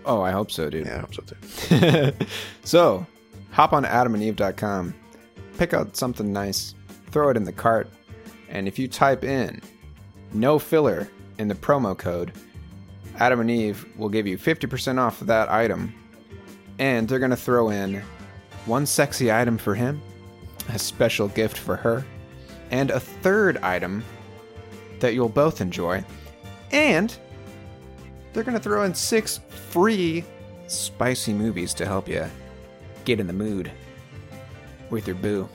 Oh, 0.08 0.22
I 0.22 0.32
hope 0.32 0.50
so, 0.50 0.70
dude. 0.70 0.88
Yeah, 0.88 0.96
I 0.96 1.00
hope 1.00 1.13
so 1.13 1.24
too. 1.24 2.26
so, 2.63 3.06
hop 3.52 3.74
on 3.74 3.84
adamandeve.com, 3.84 4.96
pick 5.58 5.74
out 5.74 5.98
something 5.98 6.32
nice, 6.32 6.74
throw 7.12 7.30
it 7.30 7.38
in 7.38 7.43
the 7.43 7.52
cart, 7.52 7.89
and 8.50 8.67
if 8.67 8.80
you 8.80 8.88
type 8.88 9.26
in 9.26 9.62
no 10.34 10.58
filler 10.60 11.10
in 11.38 11.50
the 11.50 11.56
promo 11.56 11.98
code, 11.98 12.32
Adam 13.17 13.41
and 13.41 13.52
Eve 13.52 13.86
will 13.98 14.10
give 14.10 14.28
you 14.28 14.38
50% 14.38 14.98
off 14.98 15.22
of 15.22 15.28
that 15.28 15.50
item. 15.50 15.93
And 16.80 17.08
they're 17.08 17.20
going 17.20 17.32
to 17.32 17.38
throw 17.38 17.70
in 17.70 18.02
one 18.65 18.86
sexy 18.86 19.32
item 19.32 19.58
for 19.58 19.74
him, 19.74 20.02
a 20.70 20.80
special 20.80 21.28
gift 21.28 21.58
for 21.58 21.76
her, 21.76 22.06
and 22.70 22.91
a 22.91 23.00
third 23.00 23.58
item 23.58 24.04
that 25.00 25.13
you'll 25.13 25.30
both 25.30 25.60
enjoy. 25.60 26.04
And 26.72 27.15
they're 28.38 28.43
going 28.43 28.56
to 28.56 28.62
throw 28.62 28.84
in 28.84 28.93
six 28.93 29.39
free 29.71 30.23
spicy 30.67 31.34
movies 31.34 31.73
to 31.73 31.88
help 31.88 32.08
you 32.08 32.23
get 33.04 33.19
in 33.19 33.26
the 33.26 33.34
mood 33.34 33.71
with 34.91 35.08
your 35.08 35.15
boo. 35.15 35.50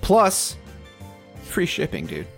Plus, 0.00 0.56
free 1.42 1.66
shipping, 1.66 2.06
dude. 2.06 2.28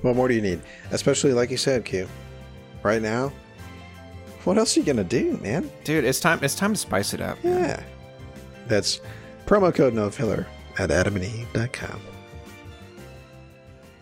What 0.00 0.16
more 0.16 0.26
do 0.26 0.32
you 0.32 0.40
need? 0.40 0.62
Especially, 0.90 1.34
like 1.34 1.50
you 1.50 1.58
said, 1.58 1.84
Q, 1.84 2.08
right 2.82 3.02
now, 3.02 3.30
what 4.44 4.56
else 4.56 4.74
are 4.74 4.80
you 4.80 4.86
going 4.86 4.96
to 4.96 5.04
do, 5.04 5.36
man? 5.42 5.70
Dude, 5.84 6.06
it's 6.06 6.18
time 6.18 6.38
it's 6.42 6.54
time 6.54 6.72
to 6.72 6.78
spice 6.78 7.12
it 7.12 7.20
up. 7.20 7.36
Yeah. 7.42 7.82
That's 8.68 9.02
promo 9.44 9.74
code 9.74 9.92
no 9.92 10.08
filler 10.08 10.46
at 10.78 10.88
adamandeve.com. 10.88 12.00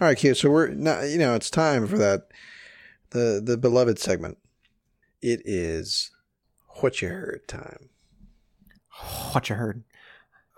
All 0.01 0.07
right, 0.07 0.17
Q. 0.17 0.35
So 0.35 0.49
we're 0.49 0.69
now, 0.69 1.01
you 1.01 1.19
know, 1.19 1.35
it's 1.35 1.51
time 1.51 1.89
for 1.89 1.99
that, 1.99 2.29
the, 3.11 3.43
the 3.45 3.57
beloved 3.57 3.99
segment. 3.99 4.39
It 5.23 5.43
is 5.45 6.11
what 6.81 7.03
you 7.03 7.09
heard 7.09 7.47
time. 7.47 7.91
What 9.33 9.49
you 9.49 9.57
heard? 9.57 9.85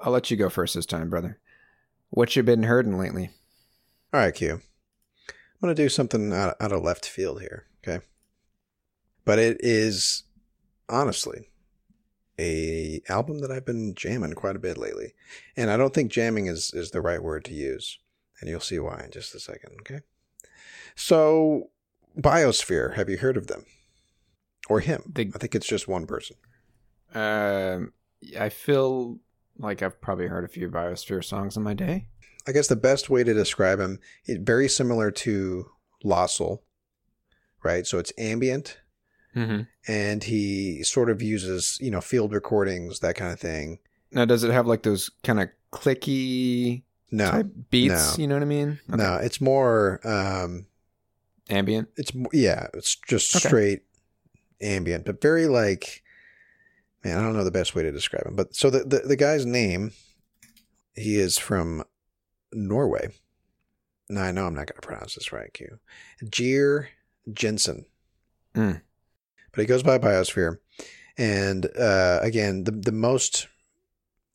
I'll 0.00 0.12
let 0.12 0.30
you 0.30 0.36
go 0.36 0.48
first 0.48 0.74
this 0.74 0.86
time, 0.86 1.10
brother. 1.10 1.38
What 2.10 2.34
you 2.36 2.42
been 2.42 2.64
herding 2.64 2.98
lately? 2.98 3.30
All 4.12 4.20
right, 4.20 4.34
Q. 4.34 4.52
I'm 4.52 4.60
going 5.60 5.74
to 5.74 5.82
do 5.82 5.88
something 5.88 6.32
out, 6.32 6.56
out 6.60 6.72
of 6.72 6.82
left 6.82 7.06
field 7.06 7.40
here, 7.40 7.66
okay? 7.82 8.04
But 9.24 9.38
it 9.38 9.58
is, 9.60 10.24
honestly, 10.88 11.48
a 12.38 13.00
album 13.08 13.40
that 13.40 13.50
I've 13.50 13.64
been 13.64 13.94
jamming 13.94 14.34
quite 14.34 14.56
a 14.56 14.60
bit 14.60 14.76
lately. 14.76 15.14
And 15.56 15.70
I 15.70 15.76
don't 15.76 15.94
think 15.94 16.10
jamming 16.10 16.46
is, 16.46 16.72
is 16.74 16.90
the 16.90 17.00
right 17.00 17.22
word 17.22 17.44
to 17.46 17.54
use. 17.54 17.98
And 18.40 18.50
you'll 18.50 18.60
see 18.60 18.78
why 18.78 19.02
in 19.04 19.12
just 19.12 19.34
a 19.34 19.40
second, 19.40 19.76
okay? 19.80 20.00
So, 20.96 21.70
Biosphere, 22.18 22.94
have 22.94 23.08
you 23.08 23.18
heard 23.18 23.36
of 23.36 23.46
them? 23.46 23.64
Or 24.68 24.80
him? 24.80 25.12
The- 25.14 25.30
I 25.34 25.38
think 25.38 25.54
it's 25.54 25.66
just 25.66 25.88
one 25.88 26.06
person. 26.06 26.36
Um, 27.14 27.92
I 28.38 28.48
feel 28.48 29.18
like 29.58 29.82
I've 29.82 30.00
probably 30.00 30.26
heard 30.28 30.44
a 30.44 30.48
few 30.48 30.68
Biosphere 30.68 31.24
songs 31.24 31.56
in 31.56 31.62
my 31.62 31.74
day. 31.74 32.06
I 32.46 32.52
guess 32.52 32.68
the 32.68 32.76
best 32.76 33.10
way 33.10 33.22
to 33.22 33.34
describe 33.34 33.78
him, 33.80 33.98
it, 34.24 34.40
very 34.40 34.68
similar 34.68 35.10
to 35.12 35.70
Loscil, 36.04 36.60
right? 37.62 37.86
So 37.86 37.98
it's 37.98 38.12
ambient, 38.18 38.78
Mm-hmm. 39.34 39.62
and 39.90 40.24
he 40.24 40.82
sort 40.82 41.08
of 41.08 41.22
uses, 41.22 41.78
you 41.80 41.90
know, 41.90 42.02
field 42.02 42.34
recordings, 42.34 42.98
that 43.00 43.14
kind 43.16 43.32
of 43.32 43.40
thing. 43.40 43.78
Now, 44.10 44.26
does 44.26 44.44
it 44.44 44.50
have 44.50 44.66
like 44.66 44.82
those 44.82 45.08
kind 45.22 45.40
of 45.40 45.48
clicky 45.72 46.82
No, 47.10 47.30
type 47.30 47.46
beats? 47.70 48.18
no. 48.18 48.22
You 48.22 48.28
know 48.28 48.34
what 48.34 48.42
I 48.42 48.46
mean? 48.46 48.78
Okay. 48.90 49.02
no, 49.02 49.14
it's 49.16 49.40
more, 49.40 50.00
um, 50.06 50.66
Ambient. 51.48 51.88
it's 51.96 52.12
yeah, 52.34 52.66
it's 52.74 52.94
just 52.94 53.34
Okay. 53.36 53.48
straight 53.48 53.82
ambient, 54.62 55.04
but 55.04 55.20
very 55.20 55.46
like, 55.46 56.02
man, 57.04 57.18
I 57.18 57.22
don't 57.22 57.36
know 57.36 57.44
the 57.44 57.50
best 57.50 57.74
way 57.74 57.82
to 57.82 57.92
describe 57.92 58.26
him. 58.26 58.36
But 58.36 58.54
so 58.54 58.70
the 58.70 58.80
the, 58.80 58.98
the 59.00 59.16
guy's 59.16 59.44
name, 59.44 59.92
he 60.94 61.16
is 61.16 61.38
from 61.38 61.84
Norway. 62.52 63.10
Now 64.08 64.22
I 64.22 64.32
know 64.32 64.46
I'm 64.46 64.54
not 64.54 64.66
going 64.66 64.80
to 64.80 64.86
pronounce 64.86 65.14
this 65.14 65.32
right, 65.32 65.52
Q. 65.52 65.78
Geir 66.30 66.90
Jensen. 67.32 67.86
Mm. 68.54 68.82
But 69.52 69.60
he 69.60 69.66
goes 69.66 69.82
by 69.82 69.98
Biosphere, 69.98 70.58
and 71.16 71.66
uh, 71.78 72.20
again, 72.22 72.64
the 72.64 72.72
the 72.72 72.92
most 72.92 73.48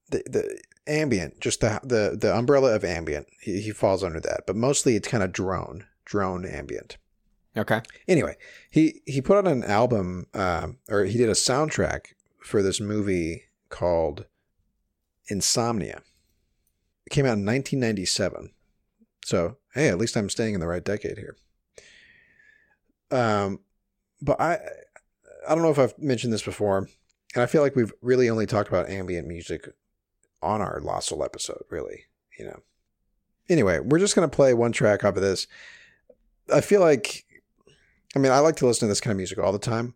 the 0.09 0.23
the 0.27 0.59
ambient, 0.87 1.39
just 1.39 1.61
the 1.61 1.79
the 1.83 2.17
the 2.19 2.35
umbrella 2.35 2.75
of 2.75 2.83
ambient, 2.83 3.27
he, 3.41 3.61
he 3.61 3.71
falls 3.71 4.03
under 4.03 4.19
that. 4.19 4.43
But 4.47 4.55
mostly, 4.55 4.95
it's 4.95 5.07
kind 5.07 5.23
of 5.23 5.31
drone 5.31 5.85
drone 6.05 6.45
ambient. 6.45 6.97
Okay. 7.57 7.81
Anyway, 8.07 8.35
he 8.69 9.01
he 9.05 9.21
put 9.21 9.37
out 9.37 9.47
an 9.47 9.63
album, 9.63 10.27
um, 10.33 10.77
or 10.89 11.05
he 11.05 11.17
did 11.17 11.29
a 11.29 11.33
soundtrack 11.33 12.13
for 12.39 12.61
this 12.61 12.79
movie 12.79 13.43
called 13.69 14.25
Insomnia. 15.27 16.01
It 17.05 17.09
came 17.09 17.25
out 17.25 17.37
in 17.37 17.45
1997. 17.45 18.51
So 19.25 19.57
hey, 19.73 19.89
at 19.89 19.97
least 19.97 20.15
I'm 20.15 20.29
staying 20.29 20.53
in 20.53 20.59
the 20.59 20.67
right 20.67 20.83
decade 20.83 21.17
here. 21.17 21.35
Um, 23.11 23.61
but 24.21 24.39
I 24.39 24.59
I 25.47 25.55
don't 25.55 25.63
know 25.63 25.71
if 25.71 25.79
I've 25.79 25.97
mentioned 25.97 26.33
this 26.33 26.43
before, 26.43 26.89
and 27.33 27.43
I 27.43 27.47
feel 27.47 27.61
like 27.61 27.75
we've 27.75 27.93
really 28.01 28.29
only 28.29 28.45
talked 28.45 28.69
about 28.69 28.89
ambient 28.89 29.27
music 29.27 29.67
on 30.41 30.61
our 30.61 30.79
Loscil 30.79 31.25
episode, 31.25 31.63
really. 31.69 32.05
You 32.37 32.45
know. 32.45 32.59
Anyway, 33.49 33.79
we're 33.79 33.99
just 33.99 34.13
gonna 34.13 34.27
play 34.27 34.53
one 34.53 34.71
track 34.71 35.03
off 35.03 35.15
of 35.15 35.21
this. 35.21 35.47
I 36.53 36.61
feel 36.61 36.81
like 36.81 37.25
I 38.15 38.19
mean, 38.19 38.31
I 38.31 38.39
like 38.39 38.55
to 38.57 38.67
listen 38.67 38.87
to 38.87 38.91
this 38.91 39.01
kind 39.01 39.11
of 39.11 39.17
music 39.17 39.37
all 39.37 39.51
the 39.51 39.59
time, 39.59 39.93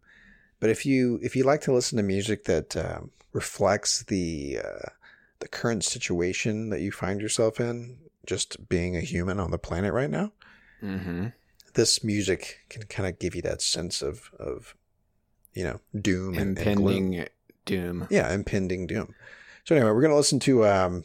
but 0.60 0.69
if 0.69 0.86
you 0.86 1.19
if 1.24 1.36
you 1.36 1.43
like 1.43 1.62
to 1.62 1.74
listen 1.74 1.97
to 1.97 2.04
music 2.04 2.43
that 2.45 2.76
um, 2.78 3.12
reflects 3.34 4.04
the 4.04 4.60
uh, 4.63 4.89
the 5.39 5.47
current 5.47 5.84
situation 5.84 6.69
that 6.69 6.82
you 6.82 6.91
find 6.91 7.21
yourself 7.21 7.60
in, 7.60 7.97
just 8.26 8.67
being 8.69 8.95
a 8.95 9.02
human 9.02 9.39
on 9.39 9.52
the 9.52 9.58
planet 9.58 9.93
right 9.93 10.10
now, 10.10 10.32
Mm-hmm. 10.84 11.28
this 11.76 12.04
music 12.04 12.60
can 12.69 12.84
kind 12.84 13.08
of 13.08 13.19
give 13.19 13.36
you 13.36 13.41
that 13.43 13.62
sense 13.62 14.02
of 14.02 14.32
of 14.39 14.76
you 15.54 15.63
know 15.63 15.80
doom 16.00 16.38
and, 16.38 16.58
and 16.58 16.58
doom. 17.65 18.08
Yeah, 18.10 18.34
impending 18.34 18.88
doom. 18.88 19.13
So 19.63 19.76
anyway, 19.76 19.91
we're 19.91 20.02
gonna 20.02 20.15
listen 20.15 20.39
to. 20.41 20.65
Um, 20.65 21.04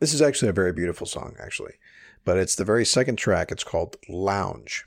this 0.00 0.14
is 0.14 0.22
actually 0.22 0.48
a 0.48 0.52
very 0.52 0.72
beautiful 0.72 1.06
song, 1.06 1.36
actually, 1.40 1.74
but 2.24 2.36
it's 2.38 2.54
the 2.56 2.64
very 2.64 2.84
second 2.84 3.16
track. 3.16 3.50
It's 3.52 3.64
called 3.64 3.96
Lounge. 4.08 4.84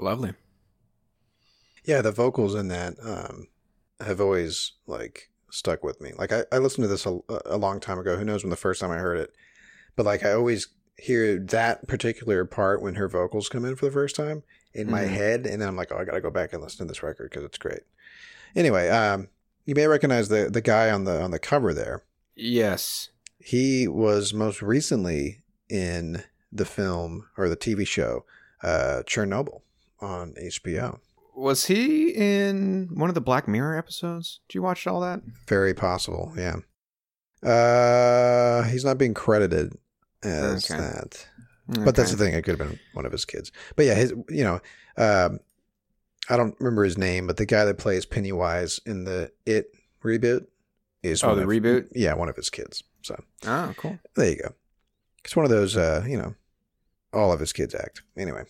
Lovely. 0.00 0.32
Yeah, 1.84 2.02
the 2.02 2.12
vocals 2.12 2.54
in 2.54 2.68
that 2.68 2.94
um, 3.02 3.48
have 4.00 4.20
always 4.20 4.72
like 4.86 5.30
stuck 5.50 5.82
with 5.82 6.00
me. 6.00 6.12
Like 6.16 6.32
I, 6.32 6.44
I 6.52 6.58
listened 6.58 6.84
to 6.84 6.88
this 6.88 7.06
a, 7.06 7.18
a 7.46 7.56
long 7.56 7.80
time 7.80 7.98
ago. 7.98 8.16
Who 8.16 8.24
knows 8.24 8.42
when 8.42 8.50
the 8.50 8.56
first 8.56 8.80
time 8.80 8.90
I 8.90 8.98
heard 8.98 9.18
it? 9.18 9.32
But 9.96 10.06
like 10.06 10.24
I 10.24 10.32
always 10.32 10.68
hear 10.98 11.38
that 11.38 11.88
particular 11.88 12.44
part 12.44 12.82
when 12.82 12.94
her 12.96 13.08
vocals 13.08 13.48
come 13.48 13.64
in 13.64 13.76
for 13.76 13.86
the 13.86 13.92
first 13.92 14.14
time 14.16 14.42
in 14.74 14.90
my 14.90 15.02
Mhm. 15.04 15.08
head, 15.08 15.46
and 15.46 15.60
then 15.60 15.68
I'm 15.68 15.76
like, 15.76 15.90
oh, 15.90 15.96
I 15.98 16.04
gotta 16.04 16.20
go 16.20 16.30
back 16.30 16.52
and 16.52 16.62
listen 16.62 16.86
to 16.86 16.90
this 16.90 17.02
record 17.02 17.30
because 17.30 17.44
it's 17.44 17.58
great. 17.58 17.80
Anyway, 18.54 18.88
um, 18.88 19.28
you 19.64 19.74
may 19.74 19.86
recognize 19.86 20.28
the 20.28 20.48
the 20.50 20.60
guy 20.60 20.90
on 20.90 21.04
the 21.04 21.20
on 21.22 21.30
the 21.30 21.38
cover 21.38 21.72
there. 21.74 22.04
Yes. 22.36 23.08
He 23.38 23.88
was 23.88 24.34
most 24.34 24.60
recently 24.62 25.42
in 25.68 26.24
the 26.52 26.64
film 26.66 27.28
or 27.38 27.48
the 27.48 27.56
TV 27.56 27.86
show 27.86 28.24
uh, 28.62 29.02
Chernobyl 29.06 29.62
on 30.00 30.34
HBO. 30.34 30.98
Was 31.36 31.66
he 31.66 32.10
in 32.10 32.88
one 32.92 33.08
of 33.08 33.14
the 33.14 33.20
Black 33.20 33.46
Mirror 33.48 33.76
episodes? 33.78 34.40
Did 34.48 34.56
you 34.56 34.62
watch 34.62 34.86
all 34.86 35.00
that? 35.00 35.20
Very 35.46 35.72
possible, 35.74 36.32
yeah. 36.36 36.56
Uh, 37.42 38.64
he's 38.64 38.84
not 38.84 38.98
being 38.98 39.14
credited 39.14 39.72
as 40.22 40.70
Okay. 40.70 40.78
that, 40.80 41.26
but 41.68 41.94
that's 41.96 42.10
the 42.10 42.16
thing. 42.16 42.34
It 42.34 42.42
could 42.44 42.58
have 42.58 42.68
been 42.68 42.78
one 42.92 43.06
of 43.06 43.12
his 43.12 43.24
kids. 43.24 43.50
But 43.76 43.86
yeah, 43.86 43.94
his 43.94 44.12
you 44.28 44.44
know, 44.44 44.60
um, 44.98 45.40
I 46.28 46.36
don't 46.36 46.54
remember 46.60 46.84
his 46.84 46.98
name, 46.98 47.26
but 47.26 47.38
the 47.38 47.46
guy 47.46 47.64
that 47.64 47.78
plays 47.78 48.04
Pennywise 48.04 48.78
in 48.84 49.04
the 49.04 49.32
It 49.46 49.74
reboot 50.04 50.46
is 51.02 51.24
Oh, 51.24 51.28
one 51.28 51.36
the 51.38 51.42
of- 51.44 51.48
reboot? 51.48 51.88
Yeah, 51.92 52.12
one 52.14 52.28
of 52.28 52.36
his 52.36 52.50
kids. 52.50 52.82
So 53.02 53.22
Oh, 53.46 53.72
cool. 53.78 53.98
there 54.16 54.28
you 54.30 54.36
go. 54.36 54.54
It's 55.24 55.34
one 55.34 55.44
of 55.46 55.50
those, 55.50 55.76
uh, 55.76 56.04
you 56.06 56.18
know, 56.18 56.34
all 57.14 57.32
of 57.32 57.40
his 57.40 57.52
kids 57.54 57.74
act. 57.74 58.02
Anyway, 58.18 58.44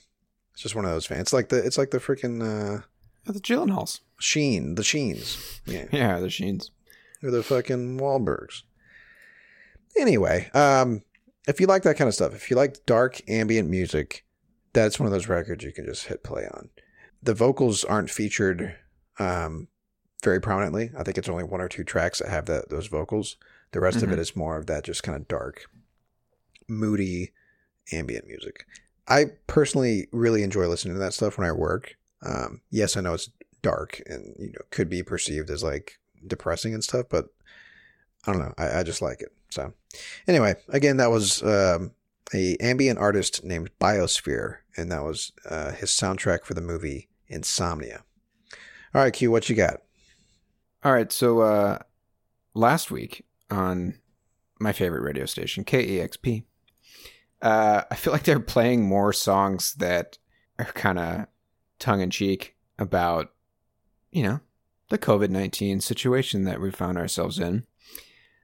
it's 0.53 0.63
just 0.63 0.75
one 0.75 0.85
of 0.85 0.91
those 0.91 1.07
fans. 1.07 1.21
It's 1.23 1.33
like 1.33 1.49
the 1.49 1.65
it's 1.65 1.79
like 1.79 1.91
the 1.91 1.99
freaking 1.99 2.41
uh, 2.43 2.83
the 3.25 3.41
Gyllenhaals. 3.41 4.01
Sheen, 4.19 4.75
the 4.75 4.83
Sheens. 4.85 5.61
Yeah. 5.67 5.87
Yeah, 5.93 6.19
the 6.21 6.31
Sheens. 6.31 6.71
or 7.23 7.31
the 7.31 7.43
fucking 7.43 7.99
Wahlbergs. 7.99 8.63
Anyway, 9.99 10.51
um, 10.55 11.03
if 11.49 11.61
you 11.61 11.67
like 11.67 11.83
that 11.83 11.97
kind 11.97 12.09
of 12.09 12.15
stuff, 12.15 12.35
if 12.35 12.51
you 12.51 12.57
like 12.57 12.85
dark 12.87 13.21
ambient 13.29 13.69
music, 13.69 14.25
that's 14.73 14.99
one 15.01 15.07
of 15.07 15.13
those 15.13 15.29
records 15.29 15.65
you 15.65 15.73
can 15.73 15.85
just 15.87 16.07
hit 16.07 16.23
play 16.23 16.47
on. 16.53 16.71
The 17.23 17.35
vocals 17.35 17.83
aren't 17.85 18.09
featured 18.11 18.77
um, 19.19 19.69
very 20.23 20.41
prominently. 20.41 20.91
I 20.97 21.03
think 21.03 21.19
it's 21.19 21.29
only 21.29 21.45
one 21.45 21.61
or 21.61 21.69
two 21.69 21.85
tracks 21.85 22.21
that 22.21 22.29
have 22.29 22.47
that 22.47 22.69
those 22.71 22.87
vocals. 22.87 23.37
The 23.73 23.81
rest 23.81 24.03
of 24.03 24.11
it 24.13 24.17
Mhm. 24.17 24.23
is 24.23 24.37
more 24.37 24.57
of 24.57 24.67
that 24.67 24.85
just 24.85 25.03
kind 25.03 25.17
of 25.17 25.29
dark, 25.29 25.65
moody 26.69 27.33
ambient 27.93 28.27
music. 28.27 28.65
I 29.11 29.27
personally 29.49 30.07
really 30.13 30.43
enjoy 30.43 30.69
listening 30.69 30.95
to 30.95 31.01
that 31.01 31.13
stuff 31.13 31.37
when 31.37 31.47
I 31.47 31.53
work. 31.53 31.97
Um, 32.25 32.61
yes, 32.71 32.97
I 32.97 33.01
know 33.01 33.15
it's 33.15 33.31
dark 33.63 34.01
and 34.07 34.35
you 34.39 34.53
know 34.53 34.61
could 34.71 34.89
be 34.89 35.03
perceived 35.03 35.51
as 35.51 35.63
like 35.63 35.99
depressing 36.27 36.73
and 36.73 36.83
stuff, 36.83 37.07
but 37.11 37.27
I 38.27 38.33
don't 38.33 38.41
know. 38.41 38.55
I, 38.57 38.81
I 38.81 38.83
just 38.83 39.03
like 39.03 39.21
it. 39.21 39.33
So 39.51 39.73
anyway, 40.29 40.55
again, 40.69 40.99
that 40.99 41.11
was 41.11 41.43
um, 41.43 41.93
a 42.33 42.57
ambient 42.59 42.99
artist 42.99 43.45
named 43.45 43.71
Biosphere, 43.81 44.59
and 44.77 44.91
that 44.93 45.03
was 45.03 45.33
uh, 45.49 45.73
his 45.73 45.91
soundtrack 45.91 46.45
for 46.45 46.55
the 46.55 46.61
movie 46.61 47.09
Insomnia. 47.27 48.05
All 48.95 49.03
right, 49.03 49.13
Q, 49.13 49.31
what 49.31 49.49
you 49.49 49.57
got? 49.57 49.83
All 50.85 50.93
right, 50.93 51.13
so 51.13 51.41
uh 51.41 51.79
last 52.55 52.91
week 52.91 53.25
on 53.51 53.99
my 54.59 54.73
favorite 54.73 55.03
radio 55.03 55.27
station, 55.27 55.65
KEXP, 55.65 56.45
uh 57.43 57.83
I 57.91 57.95
feel 57.95 58.13
like 58.13 58.25
they're 58.25 58.41
playing 58.41 58.83
more 58.85 59.13
songs 59.13 59.75
that 59.75 60.19
are 60.59 60.65
kind 60.67 60.99
of 60.99 61.27
tongue 61.79 62.01
in 62.01 62.11
cheek 62.11 62.57
about 62.79 63.33
you 64.13 64.23
know, 64.25 64.41
the 64.89 64.99
COVID-19 64.99 65.81
situation 65.83 66.43
that 66.45 66.61
we 66.61 66.71
found 66.73 66.99
ourselves 66.99 67.39
in. 67.39 67.65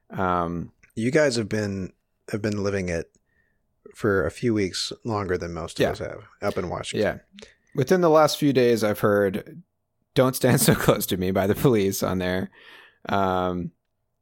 Um 0.09 0.71
You 0.95 1.11
guys 1.11 1.35
have 1.35 1.49
been 1.49 1.93
have 2.31 2.41
been 2.41 2.63
living 2.63 2.89
it 2.89 3.11
for 3.95 4.25
a 4.25 4.31
few 4.31 4.53
weeks 4.53 4.91
longer 5.03 5.37
than 5.37 5.53
most 5.53 5.79
of 5.79 5.83
Yeah. 5.83 5.91
us 5.91 5.99
have 5.99 6.23
up 6.41 6.57
in 6.57 6.69
Washington. 6.69 7.21
yeah. 7.41 7.47
Within 7.75 8.01
the 8.01 8.09
last 8.09 8.37
few 8.37 8.53
days 8.53 8.83
I've 8.83 8.99
heard 8.99 9.61
Don't 10.15 10.35
Stand 10.35 10.61
So 10.67 10.73
Close 10.75 11.05
to 11.07 11.17
Me 11.17 11.31
by 11.31 11.47
the 11.47 11.55
police 11.55 12.01
on 12.03 12.17
there. 12.19 12.49
Um 13.09 13.71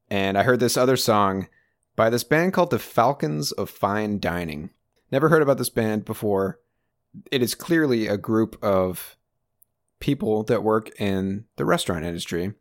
and 0.10 0.38
I 0.38 0.44
heard 0.44 0.60
this 0.60 0.78
other 0.78 0.98
song 0.98 1.48
by 1.96 2.10
this 2.10 2.24
band 2.24 2.54
called 2.54 2.72
the 2.72 2.80
Falcons 2.80 3.52
of 3.52 3.70
Fine 3.70 4.20
Dining. 4.20 4.70
Never 5.12 5.30
heard 5.30 5.42
about 5.42 5.58
this 5.58 5.70
band 5.70 6.06
before. 6.06 6.60
It 7.32 7.42
is 7.42 7.56
clearly 7.56 8.08
a 8.08 8.18
group 8.18 8.58
of 8.64 9.16
people 10.00 10.44
that 10.44 10.64
work 10.64 10.90
in 11.00 11.46
the 11.56 11.66
restaurant 11.66 12.06
industry 12.06 12.54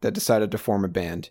that 0.00 0.12
decided 0.12 0.50
to 0.50 0.58
form 0.58 0.84
a 0.84 0.88
band. 0.88 1.30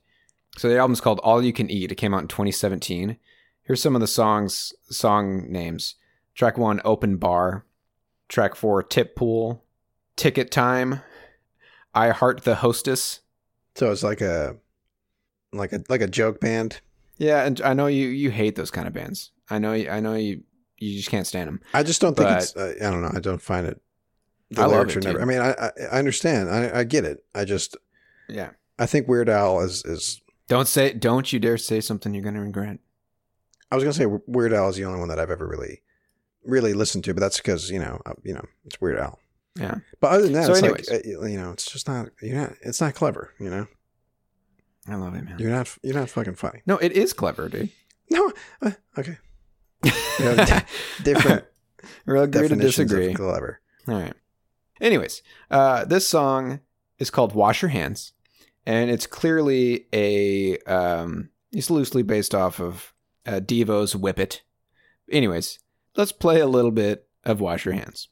So 0.58 0.68
the 0.68 0.78
album's 0.78 1.02
called 1.02 1.20
All 1.20 1.44
You 1.44 1.54
Can 1.54 1.70
Eat. 1.70 1.92
It 1.92 1.96
came 1.96 2.13
out 2.13 2.22
in 2.22 2.28
2017. 2.28 3.18
Here's 3.63 3.82
some 3.82 3.96
of 3.96 4.02
the 4.02 4.08
songs 4.08 4.74
song 4.89 5.52
names. 5.52 5.96
Track 6.36 6.58
1 6.58 6.82
Open 6.84 7.18
Bar. 7.18 7.66
Track 8.28 8.56
4 8.56 8.84
Tip 8.84 9.16
Pool. 9.16 9.63
Ticket 10.16 10.52
Time. 10.52 11.02
I 11.94 12.10
Heart 12.10 12.44
the 12.44 12.56
Hostess. 12.56 13.22
So 13.76 13.92
it's 13.92 14.04
like 14.04 14.22
a 14.22 14.58
like 15.52 15.72
a 15.72 15.84
like 15.89 16.02
a 16.02 16.08
joke 16.08 16.39
band. 16.39 16.82
Yeah, 17.17 17.45
and 17.45 17.62
I 17.62 17.73
know 17.73 17.88
you 17.88 18.08
you 18.08 18.32
hate 18.32 18.56
those 18.56 18.71
kind 18.71 18.88
of 18.88 18.93
bands. 18.93 19.32
I 19.49 19.60
know 19.60 19.73
you, 19.73 19.89
I 19.89 19.99
know 19.99 20.13
you 20.15 20.43
you 20.78 20.97
just 20.97 21.10
can't 21.10 21.28
stand 21.28 21.47
them. 21.47 21.62
I 21.73 21.84
just 21.84 22.02
don't 22.02 22.15
think 22.17 22.30
it's. 22.30 22.56
Uh, 22.56 22.73
I 22.80 22.89
don't 22.89 23.02
know. 23.02 23.12
I 23.13 23.19
don't 23.19 23.41
find 23.41 23.67
it. 23.67 23.82
The 24.49 24.62
I 24.62 24.65
love 24.65 24.89
it, 24.89 25.04
never. 25.04 25.21
I 25.21 25.26
mean, 25.26 25.39
I 25.39 25.52
I, 25.52 25.71
I 25.91 25.99
understand. 25.99 26.49
I, 26.49 26.80
I 26.80 26.84
get 26.84 27.06
it. 27.06 27.23
I 27.34 27.45
just 27.45 27.78
Yeah. 28.28 28.52
I 28.80 28.86
think 28.86 29.08
Weird 29.08 29.30
Al 29.30 29.62
is 29.62 29.84
is. 29.86 30.21
Don't 30.47 30.67
say 30.67 30.93
don't 30.93 31.32
you 31.32 31.39
dare 31.39 31.58
say 31.58 31.80
something 31.82 32.13
you're 32.13 32.23
going 32.23 32.36
to 32.36 32.41
regret. 32.41 32.80
I 33.71 33.76
was 33.76 33.84
gonna 33.84 33.93
say 33.93 34.06
Weird 34.28 34.54
Al 34.54 34.69
is 34.69 34.76
the 34.76 34.86
only 34.86 34.99
one 34.99 35.08
that 35.10 35.19
I've 35.19 35.32
ever 35.32 35.47
really 35.47 35.82
really 36.43 36.73
listened 36.73 37.04
to, 37.06 37.13
but 37.13 37.21
that's 37.21 37.38
because 37.38 37.69
you 37.71 37.80
know 37.80 38.02
uh, 38.06 38.13
you 38.23 38.34
know 38.34 38.45
it's 38.65 38.80
Weird 38.82 38.99
Al. 38.99 39.19
Yeah. 39.58 39.76
But 39.99 40.12
other 40.12 40.23
than 40.23 40.34
that, 40.34 40.45
So 40.45 40.52
it's 40.54 40.62
anyways. 40.63 40.89
like 40.91 41.06
uh, 41.06 41.26
you 41.28 41.38
know, 41.38 41.52
it's 41.52 41.71
just 41.71 41.88
not 41.88 42.10
you 42.21 42.34
know, 42.34 42.54
it's 42.62 42.82
not 42.82 42.93
clever. 42.95 43.34
You 43.39 43.49
know, 43.49 43.67
I 44.88 44.96
love 44.96 45.15
it, 45.15 45.24
man. 45.24 45.36
you're 45.39 45.52
not 45.52 45.76
you're 45.82 45.93
not 45.96 46.10
fucking 46.10 46.36
funny. 46.36 46.62
No, 46.65 46.78
it 46.78 46.91
is 46.91 47.13
clever, 47.13 47.48
dude. 47.50 47.69
No, 48.10 48.32
uh, 48.62 48.72
okay. 48.98 49.17
You 50.19 50.26
have 50.26 50.48
di- 50.48 50.65
different 51.04 51.46
We'll 52.06 52.24
agree 52.24 52.48
to 52.48 52.56
disagree. 52.56 53.13
clever. 53.13 53.60
All 53.88 53.96
right. 54.00 54.13
Anyways, 54.80 55.22
uh, 55.52 55.86
this 55.86 56.08
song 56.08 56.60
is 57.00 57.10
called 57.10 57.34
"Wash 57.34 57.62
Your 57.62 57.69
Hands," 57.69 58.12
and 58.65 58.89
it's 58.91 59.08
clearly 59.08 59.88
a 59.93 60.58
um, 60.60 61.30
it's 61.52 61.69
loosely 61.69 62.04
based 62.04 62.34
off 62.36 62.60
of 62.60 62.93
uh, 63.26 63.39
Devo's 63.39 63.96
"Whip 63.96 64.19
It." 64.19 64.43
Anyways, 65.12 65.60
let's 65.98 66.12
play 66.12 66.39
a 66.39 66.48
little 66.48 66.72
bit 66.72 67.08
of 67.26 67.41
"Wash 67.41 67.65
Your 67.65 67.74
Hands." 67.74 68.08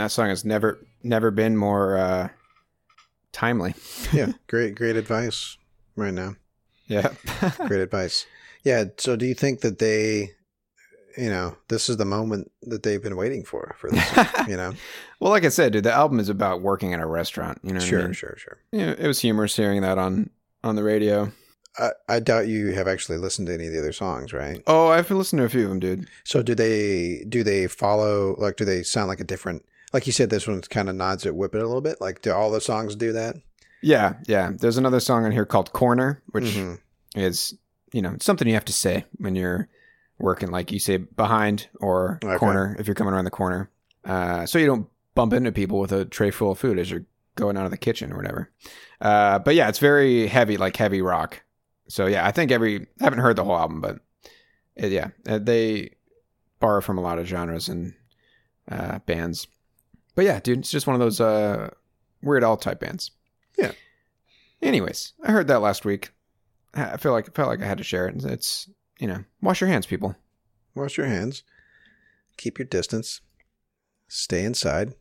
That 0.00 0.10
song 0.10 0.28
has 0.28 0.44
never 0.44 0.78
never 1.02 1.30
been 1.30 1.56
more 1.56 1.96
uh, 1.96 2.28
timely. 3.32 3.74
Yeah, 4.12 4.32
great 4.48 4.74
great 4.74 4.96
advice 4.96 5.56
right 5.96 6.14
now. 6.14 6.34
Yeah. 6.90 7.12
Great 7.68 7.80
advice. 7.80 8.26
Yeah. 8.64 8.84
So, 8.98 9.14
do 9.14 9.24
you 9.24 9.34
think 9.34 9.60
that 9.60 9.78
they, 9.78 10.32
you 11.16 11.30
know, 11.30 11.56
this 11.68 11.88
is 11.88 11.98
the 11.98 12.04
moment 12.04 12.50
that 12.62 12.82
they've 12.82 13.02
been 13.02 13.16
waiting 13.16 13.44
for 13.44 13.76
for 13.78 13.90
this? 13.90 14.12
you 14.48 14.56
know, 14.56 14.74
well, 15.20 15.30
like 15.30 15.44
I 15.44 15.50
said, 15.50 15.72
dude, 15.72 15.84
the 15.84 15.92
album 15.92 16.18
is 16.18 16.28
about 16.28 16.62
working 16.62 16.92
at 16.92 17.00
a 17.00 17.06
restaurant. 17.06 17.60
You 17.62 17.70
know, 17.70 17.76
what 17.76 17.84
I 17.84 17.88
sure, 17.88 18.02
mean? 18.02 18.12
sure, 18.12 18.34
sure. 18.36 18.58
Yeah, 18.72 18.94
it 18.98 19.06
was 19.06 19.20
humorous 19.20 19.54
hearing 19.54 19.82
that 19.82 19.98
on 19.98 20.30
on 20.64 20.74
the 20.74 20.82
radio. 20.82 21.30
I, 21.78 21.90
I 22.08 22.18
doubt 22.18 22.48
you 22.48 22.72
have 22.72 22.88
actually 22.88 23.18
listened 23.18 23.46
to 23.46 23.54
any 23.54 23.68
of 23.68 23.72
the 23.72 23.78
other 23.78 23.92
songs, 23.92 24.32
right? 24.32 24.60
Oh, 24.66 24.88
I've 24.88 25.08
listened 25.12 25.38
to 25.38 25.46
a 25.46 25.48
few 25.48 25.62
of 25.62 25.68
them, 25.68 25.78
dude. 25.78 26.08
So 26.24 26.42
do 26.42 26.56
they 26.56 27.24
do 27.28 27.44
they 27.44 27.68
follow 27.68 28.34
like 28.36 28.56
do 28.56 28.64
they 28.64 28.82
sound 28.82 29.06
like 29.06 29.20
a 29.20 29.24
different 29.24 29.64
like 29.92 30.06
you 30.06 30.12
said 30.12 30.30
this 30.30 30.46
one 30.46 30.60
kind 30.62 30.88
of 30.88 30.94
nods 30.96 31.26
at 31.26 31.34
whip 31.34 31.54
it 31.54 31.62
a 31.62 31.66
little 31.66 31.80
bit 31.80 32.00
like 32.00 32.22
do 32.22 32.32
all 32.32 32.50
the 32.50 32.60
songs 32.60 32.94
do 32.96 33.12
that? 33.12 33.36
Yeah, 33.82 34.14
yeah. 34.26 34.52
There's 34.54 34.76
another 34.76 35.00
song 35.00 35.24
on 35.24 35.32
here 35.32 35.46
called 35.46 35.72
Corner, 35.72 36.22
which 36.32 36.44
Mhm. 36.44 36.78
is, 37.16 37.54
you 37.92 38.02
know, 38.02 38.16
something 38.20 38.46
you 38.46 38.54
have 38.54 38.64
to 38.66 38.72
say 38.72 39.04
when 39.16 39.34
you're 39.34 39.68
working, 40.18 40.50
like 40.50 40.70
you 40.70 40.78
say 40.78 40.98
behind 40.98 41.68
or 41.80 42.18
Okay. 42.22 42.36
corner 42.36 42.76
if 42.78 42.86
you're 42.86 42.94
coming 42.94 43.14
around 43.14 43.24
the 43.24 43.30
corner. 43.30 43.70
Uh, 44.04 44.44
so 44.46 44.58
you 44.58 44.66
don't 44.66 44.86
bump 45.14 45.32
into 45.32 45.50
people 45.50 45.78
with 45.80 45.92
a 45.92 46.04
tray 46.04 46.30
full 46.30 46.50
of 46.52 46.58
food 46.58 46.78
as 46.78 46.90
you're 46.90 47.04
going 47.36 47.56
out 47.56 47.64
of 47.64 47.70
the 47.70 47.76
kitchen 47.78 48.12
or 48.12 48.16
whatever. 48.16 48.50
Uh, 49.00 49.38
but 49.38 49.54
yeah, 49.54 49.68
it's 49.68 49.78
very 49.78 50.26
heavy, 50.26 50.56
like 50.58 50.76
heavy 50.76 51.00
rock. 51.00 51.42
So 51.88 52.06
yeah, 52.06 52.26
I 52.26 52.32
think 52.32 52.50
every, 52.52 52.82
I 53.00 53.04
haven't 53.04 53.20
heard 53.20 53.36
the 53.36 53.44
whole 53.44 53.56
album, 53.56 53.80
but 53.80 54.00
uh, 54.82 54.86
yeah, 54.88 55.08
uh, 55.26 55.38
they 55.38 55.94
borrow 56.60 56.80
from 56.82 56.98
a 56.98 57.00
lot 57.00 57.18
of 57.18 57.26
genres 57.26 57.68
and 57.68 57.94
uh, 58.70 58.98
bands. 59.00 59.46
But 60.14 60.24
yeah, 60.24 60.40
dude, 60.40 60.58
it's 60.58 60.70
just 60.70 60.86
one 60.86 60.94
of 60.94 61.00
those 61.00 61.20
uh, 61.20 61.70
Weird 62.22 62.44
Al 62.44 62.56
type 62.56 62.80
bands. 62.80 63.10
Yeah. 63.56 63.72
Anyways, 64.62 65.12
I 65.22 65.32
heard 65.32 65.48
that 65.48 65.60
last 65.62 65.84
week. 65.84 66.10
I 66.74 66.96
feel 66.98 67.12
like 67.12 67.28
I 67.28 67.32
felt 67.32 67.48
like 67.48 67.62
I 67.62 67.66
had 67.66 67.78
to 67.78 67.84
share 67.84 68.06
it. 68.06 68.22
It's 68.24 68.68
you 69.00 69.08
know, 69.08 69.24
wash 69.40 69.60
your 69.60 69.68
hands, 69.68 69.86
people. 69.86 70.14
Wash 70.74 70.96
your 70.98 71.06
hands. 71.06 71.42
Keep 72.36 72.58
your 72.58 72.66
distance. 72.66 73.22
Stay 74.08 74.44
inside. 74.44 74.94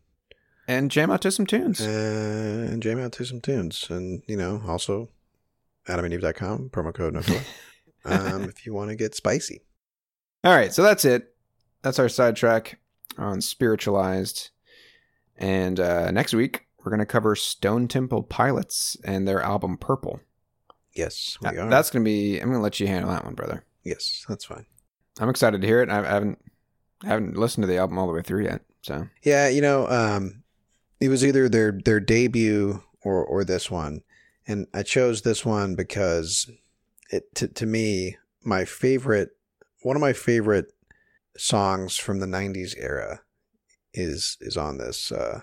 and 0.68 0.90
jam 0.90 1.12
out 1.12 1.22
to 1.22 1.32
some 1.32 1.46
tunes. 1.46 1.82
Uh, 1.82 2.68
and 2.72 2.82
jam 2.82 3.00
out 3.00 3.12
to 3.14 3.26
some 3.26 3.42
tunes. 3.42 3.88
And, 3.90 4.24
you 4.28 4.38
know, 4.38 4.62
also 4.68 5.10
adamandeve.com, 5.88 6.70
promo 6.70 6.94
code 6.94 7.14
no 7.14 7.22
um, 8.06 8.44
if 8.44 8.66
you 8.66 8.74
want 8.74 8.90
to 8.90 8.96
get 8.96 9.16
spicy. 9.16 9.62
All 10.44 10.56
right, 10.56 10.72
so 10.74 10.84
that's 10.84 11.06
it. 11.06 11.36
That's 11.82 12.00
our 12.00 12.10
sidetrack 12.10 12.80
on 13.18 13.42
spiritualized. 13.42 14.52
And 15.40 15.80
uh, 15.80 16.12
next 16.12 16.34
week 16.34 16.66
we're 16.84 16.92
gonna 16.92 17.06
cover 17.06 17.36
Stone 17.36 17.88
Temple 17.88 18.22
Pilots 18.24 18.96
and 19.04 19.28
their 19.28 19.42
album 19.42 19.78
Purple. 19.78 20.20
Yes, 20.94 21.38
we 21.42 21.50
That- 21.50 21.58
are. 21.58 21.70
that's 21.70 21.90
gonna 21.90 22.06
be. 22.06 22.40
I'm 22.40 22.50
gonna 22.50 22.62
let 22.62 22.80
you 22.80 22.86
handle 22.88 23.10
that 23.12 23.24
one, 23.26 23.34
brother. 23.36 23.64
yes, 23.84 24.26
that's 24.30 24.46
fine. 24.46 24.66
I'm 25.20 25.30
excited 25.30 25.62
to 25.62 25.68
hear 25.68 25.82
it. 25.82 25.90
I, 25.90 26.00
I 26.00 26.06
haven't 26.14 26.40
I 27.04 27.08
haven't 27.08 27.38
listened 27.38 27.64
to 27.64 27.68
the 27.68 27.78
album 27.78 27.98
all 27.98 28.08
the 28.08 28.14
way 28.14 28.22
through 28.22 28.44
yet. 28.44 28.62
So 28.82 29.08
Yeah, 29.24 29.48
you 29.48 29.62
know, 29.62 29.88
um, 29.88 30.44
it 31.00 31.10
was 31.10 31.26
either 31.26 31.48
their 31.50 31.72
their 31.72 32.00
debut 32.00 32.84
or 33.02 33.24
or 33.26 33.44
this 33.46 33.72
one, 33.72 34.02
and 34.48 34.68
I 34.74 34.84
chose 34.84 35.22
this 35.22 35.46
one 35.46 35.76
because 35.76 36.50
it 37.12 37.34
to 37.36 37.48
to 37.48 37.66
me 37.66 38.18
my 38.44 38.66
favorite 38.66 39.30
one 39.82 39.96
of 39.96 40.02
my 40.02 40.14
favorite 40.14 40.74
songs 41.38 41.98
from 41.98 42.20
the 42.20 42.26
'90s 42.26 42.74
era 42.78 43.22
is 43.94 44.38
is 44.42 44.58
on 44.58 44.78
this 44.78 45.12
uh, 45.12 45.42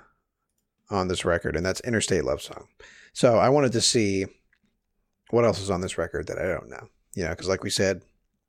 on 0.90 1.08
this 1.08 1.24
record, 1.24 1.56
and 1.56 1.64
that's 1.64 1.80
Interstate 1.80 2.24
Love 2.24 2.42
Song. 2.42 2.68
So 3.12 3.38
I 3.38 3.48
wanted 3.48 3.72
to 3.72 3.80
see 3.80 4.26
what 5.30 5.44
else 5.44 5.60
is 5.60 5.70
on 5.70 5.80
this 5.80 5.98
record 5.98 6.26
that 6.28 6.38
I 6.38 6.46
don't 6.46 6.68
know. 6.68 6.88
You 7.14 7.24
know, 7.24 7.30
because 7.30 7.48
like 7.48 7.64
we 7.64 7.70
said, 7.70 8.02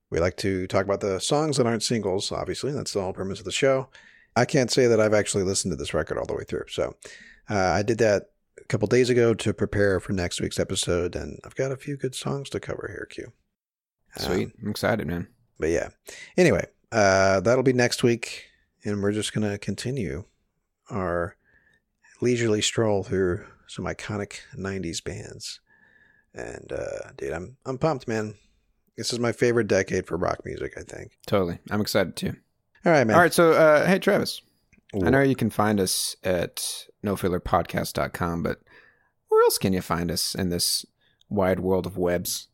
we 0.09 0.19
like 0.19 0.37
to 0.37 0.67
talk 0.67 0.83
about 0.83 0.99
the 1.01 1.19
songs 1.19 1.57
that 1.57 1.65
aren't 1.65 1.83
singles. 1.83 2.31
Obviously, 2.31 2.71
that's 2.71 2.93
the 2.93 3.01
whole 3.01 3.13
premise 3.13 3.39
of 3.39 3.45
the 3.45 3.51
show. 3.51 3.89
I 4.35 4.45
can't 4.45 4.69
say 4.69 4.85
that 4.87 4.99
I've 4.99 5.13
actually 5.13 5.43
listened 5.43 5.71
to 5.71 5.75
this 5.75 5.93
record 5.93 6.17
all 6.17 6.25
the 6.25 6.35
way 6.35 6.43
through. 6.43 6.65
So 6.69 6.95
uh, 7.49 7.55
I 7.57 7.81
did 7.81 7.97
that 7.99 8.29
a 8.59 8.65
couple 8.65 8.87
days 8.87 9.09
ago 9.09 9.33
to 9.33 9.53
prepare 9.53 9.99
for 9.99 10.13
next 10.13 10.39
week's 10.41 10.59
episode, 10.59 11.15
and 11.15 11.39
I've 11.43 11.55
got 11.55 11.71
a 11.71 11.77
few 11.77 11.97
good 11.97 12.13
songs 12.13 12.49
to 12.51 12.59
cover 12.59 12.87
here, 12.91 13.07
Q. 13.09 13.31
Um, 14.19 14.25
sweet. 14.25 14.51
I'm 14.61 14.69
excited, 14.69 15.07
man. 15.07 15.27
but 15.59 15.69
yeah. 15.69 15.89
Anyway, 16.37 16.65
uh, 16.91 17.39
that'll 17.39 17.63
be 17.63 17.73
next 17.73 18.03
week, 18.03 18.45
and 18.87 19.03
we're 19.03 19.11
just 19.11 19.33
gonna 19.33 19.57
continue 19.57 20.23
our 20.89 21.35
leisurely 22.21 22.61
stroll 22.61 23.03
through 23.03 23.45
some 23.67 23.85
iconic 23.85 24.39
'90s 24.55 25.03
bands. 25.03 25.59
And 26.33 26.71
uh, 26.71 27.11
dude, 27.17 27.33
I'm 27.33 27.57
I'm 27.65 27.77
pumped, 27.77 28.07
man. 28.07 28.35
This 28.95 29.13
is 29.13 29.19
my 29.19 29.31
favorite 29.31 29.67
decade 29.67 30.07
for 30.07 30.17
rock 30.17 30.39
music. 30.45 30.73
I 30.77 30.81
think. 30.81 31.11
Totally. 31.25 31.59
I'm 31.69 31.81
excited 31.81 32.15
too. 32.15 32.35
All 32.85 32.91
right, 32.91 33.05
man. 33.05 33.15
All 33.15 33.21
right, 33.21 33.33
so 33.33 33.51
uh, 33.51 33.85
hey 33.85 33.99
Travis. 33.99 34.41
I 34.93 35.09
know 35.09 35.21
you 35.21 35.35
can 35.35 35.49
find 35.49 35.81
us 35.81 36.15
at 36.23 36.87
nofillerpodcast.com, 37.03 38.41
but 38.41 38.61
where 39.27 39.43
else 39.43 39.57
can 39.57 39.73
you 39.73 39.81
find 39.81 40.09
us 40.09 40.33
in 40.33 40.47
this 40.47 40.85
wide 41.29 41.59
world 41.59 41.85
of 41.85 41.97
webs? 41.97 42.47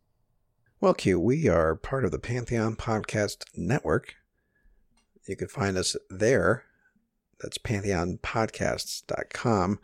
Well, 0.82 0.96
Q, 0.96 1.20
we 1.20 1.48
are 1.48 1.76
part 1.76 2.04
of 2.04 2.12
the 2.12 2.20
Pantheon 2.20 2.76
Podcast 2.76 3.46
Network. 3.56 4.16
You 5.28 5.36
can 5.36 5.48
find 5.48 5.78
us 5.78 5.96
there. 6.10 6.64
That's 7.40 7.58
pantheonpodcasts.com, 7.58 9.80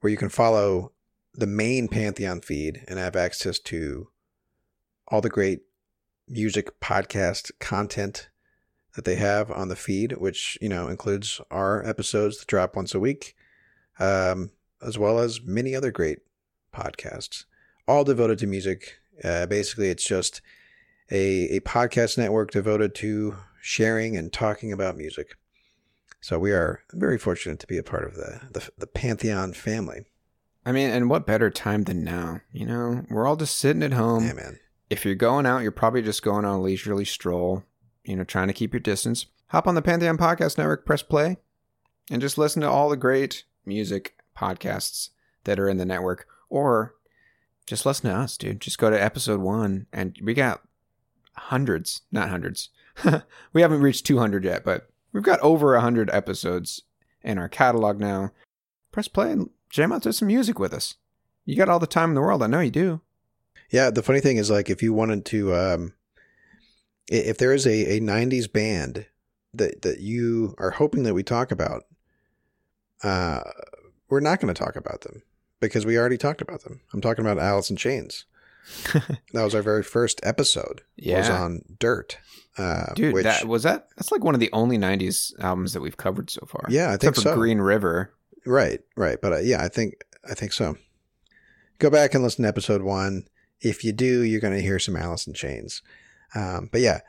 where 0.00 0.10
you 0.10 0.16
can 0.16 0.28
follow 0.28 0.92
the 1.34 1.46
main 1.46 1.88
Pantheon 1.88 2.40
feed 2.40 2.84
and 2.88 2.98
have 2.98 3.16
access 3.16 3.58
to 3.60 4.08
all 5.08 5.20
the 5.20 5.28
great 5.28 5.60
music 6.26 6.80
podcast 6.80 7.50
content 7.60 8.30
that 8.94 9.04
they 9.04 9.16
have 9.16 9.50
on 9.50 9.68
the 9.68 9.76
feed, 9.76 10.12
which, 10.12 10.58
you 10.60 10.68
know, 10.68 10.88
includes 10.88 11.40
our 11.50 11.86
episodes 11.86 12.38
that 12.38 12.48
drop 12.48 12.74
once 12.74 12.94
a 12.94 13.00
week, 13.00 13.36
um, 13.98 14.50
as 14.84 14.98
well 14.98 15.18
as 15.18 15.42
many 15.42 15.74
other 15.74 15.90
great 15.90 16.18
podcasts, 16.74 17.44
all 17.86 18.04
devoted 18.04 18.38
to 18.38 18.46
music 18.46 18.98
uh, 19.24 19.46
basically, 19.46 19.90
it's 19.90 20.04
just 20.04 20.40
a, 21.10 21.56
a 21.56 21.60
podcast 21.60 22.18
network 22.18 22.50
devoted 22.50 22.94
to 22.96 23.36
sharing 23.60 24.16
and 24.16 24.32
talking 24.32 24.72
about 24.72 24.96
music. 24.96 25.36
So 26.20 26.38
we 26.38 26.52
are 26.52 26.82
very 26.92 27.18
fortunate 27.18 27.60
to 27.60 27.66
be 27.66 27.78
a 27.78 27.82
part 27.82 28.04
of 28.04 28.14
the, 28.14 28.40
the, 28.50 28.68
the 28.78 28.86
Pantheon 28.86 29.52
family. 29.52 30.06
I 30.66 30.72
mean, 30.72 30.90
and 30.90 31.08
what 31.08 31.26
better 31.26 31.50
time 31.50 31.84
than 31.84 32.04
now? 32.04 32.40
You 32.52 32.66
know, 32.66 33.04
we're 33.08 33.26
all 33.26 33.36
just 33.36 33.56
sitting 33.58 33.82
at 33.82 33.92
home. 33.92 34.26
yeah, 34.26 34.32
man. 34.34 34.58
If 34.90 35.04
you're 35.04 35.14
going 35.14 35.46
out, 35.46 35.62
you're 35.62 35.70
probably 35.70 36.02
just 36.02 36.22
going 36.22 36.44
on 36.44 36.56
a 36.56 36.60
leisurely 36.60 37.04
stroll, 37.04 37.64
you 38.04 38.16
know, 38.16 38.24
trying 38.24 38.48
to 38.48 38.54
keep 38.54 38.72
your 38.72 38.80
distance. 38.80 39.26
Hop 39.48 39.66
on 39.66 39.74
the 39.74 39.82
Pantheon 39.82 40.18
Podcast 40.18 40.58
Network, 40.58 40.84
press 40.84 41.02
play, 41.02 41.36
and 42.10 42.20
just 42.20 42.36
listen 42.36 42.62
to 42.62 42.68
all 42.68 42.88
the 42.88 42.96
great 42.96 43.44
music 43.64 44.16
podcasts 44.36 45.10
that 45.44 45.58
are 45.58 45.68
in 45.68 45.76
the 45.76 45.84
network. 45.84 46.26
Or 46.50 46.94
just 47.66 47.86
listen 47.86 48.10
to 48.10 48.16
us, 48.16 48.36
dude. 48.36 48.60
Just 48.60 48.78
go 48.78 48.90
to 48.90 49.02
episode 49.02 49.40
one, 49.40 49.86
and 49.92 50.18
we 50.22 50.34
got 50.34 50.62
hundreds, 51.36 52.02
not 52.10 52.30
hundreds. 52.30 52.70
we 53.52 53.62
haven't 53.62 53.80
reached 53.82 54.06
200 54.06 54.44
yet, 54.44 54.64
but 54.64 54.88
we've 55.12 55.22
got 55.22 55.40
over 55.40 55.72
100 55.72 56.10
episodes 56.10 56.82
in 57.22 57.38
our 57.38 57.48
catalog 57.48 57.98
now. 57.98 58.30
Press 58.92 59.08
play 59.08 59.32
and 59.32 59.50
jam 59.70 59.92
out 59.92 60.02
to 60.02 60.12
some 60.12 60.28
music 60.28 60.58
with 60.58 60.72
us. 60.72 60.96
You 61.44 61.56
got 61.56 61.68
all 61.68 61.78
the 61.78 61.86
time 61.86 62.10
in 62.10 62.14
the 62.14 62.20
world. 62.20 62.42
I 62.42 62.46
know 62.46 62.60
you 62.60 62.70
do. 62.70 63.00
Yeah, 63.70 63.90
the 63.90 64.02
funny 64.02 64.20
thing 64.20 64.38
is, 64.38 64.50
like, 64.50 64.70
if 64.70 64.82
you 64.82 64.92
wanted 64.92 65.24
to, 65.26 65.54
um, 65.54 65.94
if 67.10 67.38
there 67.38 67.52
is 67.52 67.66
a, 67.66 67.96
a 67.96 68.00
90s 68.00 68.50
band 68.50 69.06
that, 69.54 69.82
that 69.82 70.00
you 70.00 70.54
are 70.58 70.70
hoping 70.70 71.02
that 71.02 71.14
we 71.14 71.22
talk 71.22 71.50
about, 71.50 71.84
uh, 73.02 73.40
we're 74.08 74.20
not 74.20 74.40
going 74.40 74.52
to 74.52 74.58
talk 74.58 74.76
about 74.76 75.02
them 75.02 75.22
because 75.60 75.84
we 75.84 75.98
already 75.98 76.16
talked 76.16 76.40
about 76.40 76.62
them. 76.62 76.80
I'm 76.92 77.00
talking 77.00 77.24
about 77.24 77.38
Alice 77.42 77.70
in 77.70 77.76
Chains. 77.76 78.24
that 79.32 79.42
was 79.42 79.54
our 79.54 79.62
very 79.62 79.82
first 79.82 80.20
episode. 80.22 80.82
Yeah, 80.96 81.18
was 81.18 81.30
on 81.30 81.62
Dirt. 81.78 82.18
Uh, 82.56 82.92
Dude, 82.94 83.14
which, 83.14 83.24
that 83.24 83.46
was 83.46 83.62
that. 83.62 83.88
That's 83.96 84.10
like 84.10 84.24
one 84.24 84.34
of 84.34 84.40
the 84.40 84.50
only 84.52 84.78
'90s 84.78 85.32
albums 85.40 85.72
that 85.72 85.80
we've 85.80 85.96
covered 85.96 86.30
so 86.30 86.46
far. 86.46 86.66
Yeah, 86.68 86.92
I 86.92 86.96
think 86.96 87.16
so. 87.16 87.34
Green 87.34 87.58
River. 87.58 88.12
Right, 88.44 88.80
right. 88.96 89.18
But 89.20 89.32
uh, 89.32 89.38
yeah, 89.38 89.62
I 89.62 89.68
think 89.68 90.04
I 90.28 90.34
think 90.34 90.52
so. 90.52 90.76
Go 91.78 91.90
back 91.90 92.14
and 92.14 92.22
listen 92.22 92.42
to 92.42 92.48
episode 92.48 92.82
one. 92.82 93.24
If 93.60 93.84
you 93.84 93.92
do, 93.92 94.22
you're 94.22 94.40
going 94.40 94.54
to 94.54 94.62
hear 94.62 94.78
some 94.78 94.96
Alice 94.96 95.26
in 95.26 95.34
Chains. 95.34 95.82
Um, 96.34 96.68
but 96.70 96.80
yeah, 96.80 97.00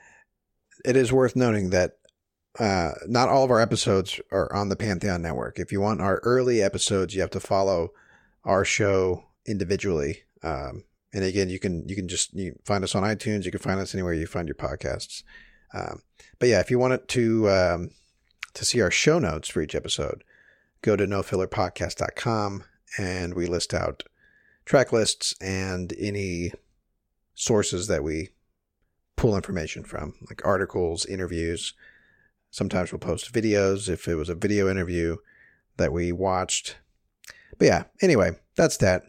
it 0.86 0.96
is 0.96 1.12
worth 1.12 1.36
noting 1.36 1.70
that 1.72 1.98
uh, 2.60 2.92
not 3.08 3.30
all 3.30 3.44
of 3.44 3.52
our 3.52 3.60
episodes 3.60 4.20
are 4.32 4.54
on 4.54 4.70
the 4.70 4.76
Pantheon 4.76 5.22
Network. 5.22 5.60
If 5.60 5.72
you 5.72 5.82
want 5.82 6.02
our 6.02 6.18
early 6.24 6.62
episodes, 6.62 7.16
you 7.16 7.22
have 7.22 7.30
to 7.32 7.40
follow 7.40 7.90
our 8.44 8.66
show 8.66 9.26
individually. 9.46 10.24
Um, 10.44 10.84
and 11.14 11.24
again, 11.24 11.50
you 11.50 11.60
can 11.60 11.88
you 11.88 11.96
can 11.96 12.08
just 12.08 12.34
you 12.34 12.58
find 12.66 12.84
us 12.84 12.96
on 12.96 13.04
iTunes. 13.04 13.46
You 13.46 13.52
can 13.52 13.60
find 13.60 13.80
us 13.80 13.94
anywhere 13.94 14.14
you 14.14 14.28
find 14.28 14.48
your 14.48 14.56
podcasts. 14.56 15.24
Um, 15.74 16.02
but 16.40 16.50
yeah, 16.50 16.60
if 16.60 16.70
you 16.70 16.80
wanted 16.80 17.08
to 17.10 17.50
um, 17.50 17.90
to 18.54 18.66
see 18.66 18.82
our 18.82 18.92
show 18.92 19.20
notes 19.20 19.48
for 19.48 19.62
each 19.62 19.76
episode, 19.76 20.24
go 20.82 20.96
to 20.96 21.06
nofillerpodcast.com 21.06 22.64
and 22.98 23.34
we 23.34 23.46
list 23.46 23.74
out 23.74 24.04
track 24.66 24.92
lists 24.92 25.34
and 25.42 25.94
any 26.00 26.52
sources 27.34 27.88
that 27.88 28.04
we 28.04 28.30
pull 29.16 29.36
information 29.36 29.84
from, 29.84 30.14
like 30.30 30.46
articles, 30.46 31.06
interviews. 31.06 31.74
Sometimes 32.52 32.92
we'll 32.92 33.00
post 33.00 33.34
videos 33.34 33.90
if 33.90 34.08
it 34.08 34.16
was 34.16 34.30
a 34.30 34.36
video 34.36 34.70
interview 34.70 35.18
that 35.78 35.92
we 35.92 36.12
watched. 36.12 36.78
But 37.58 37.66
yeah, 37.66 37.84
anyway, 38.02 38.32
that's 38.56 38.78
that. 38.78 39.04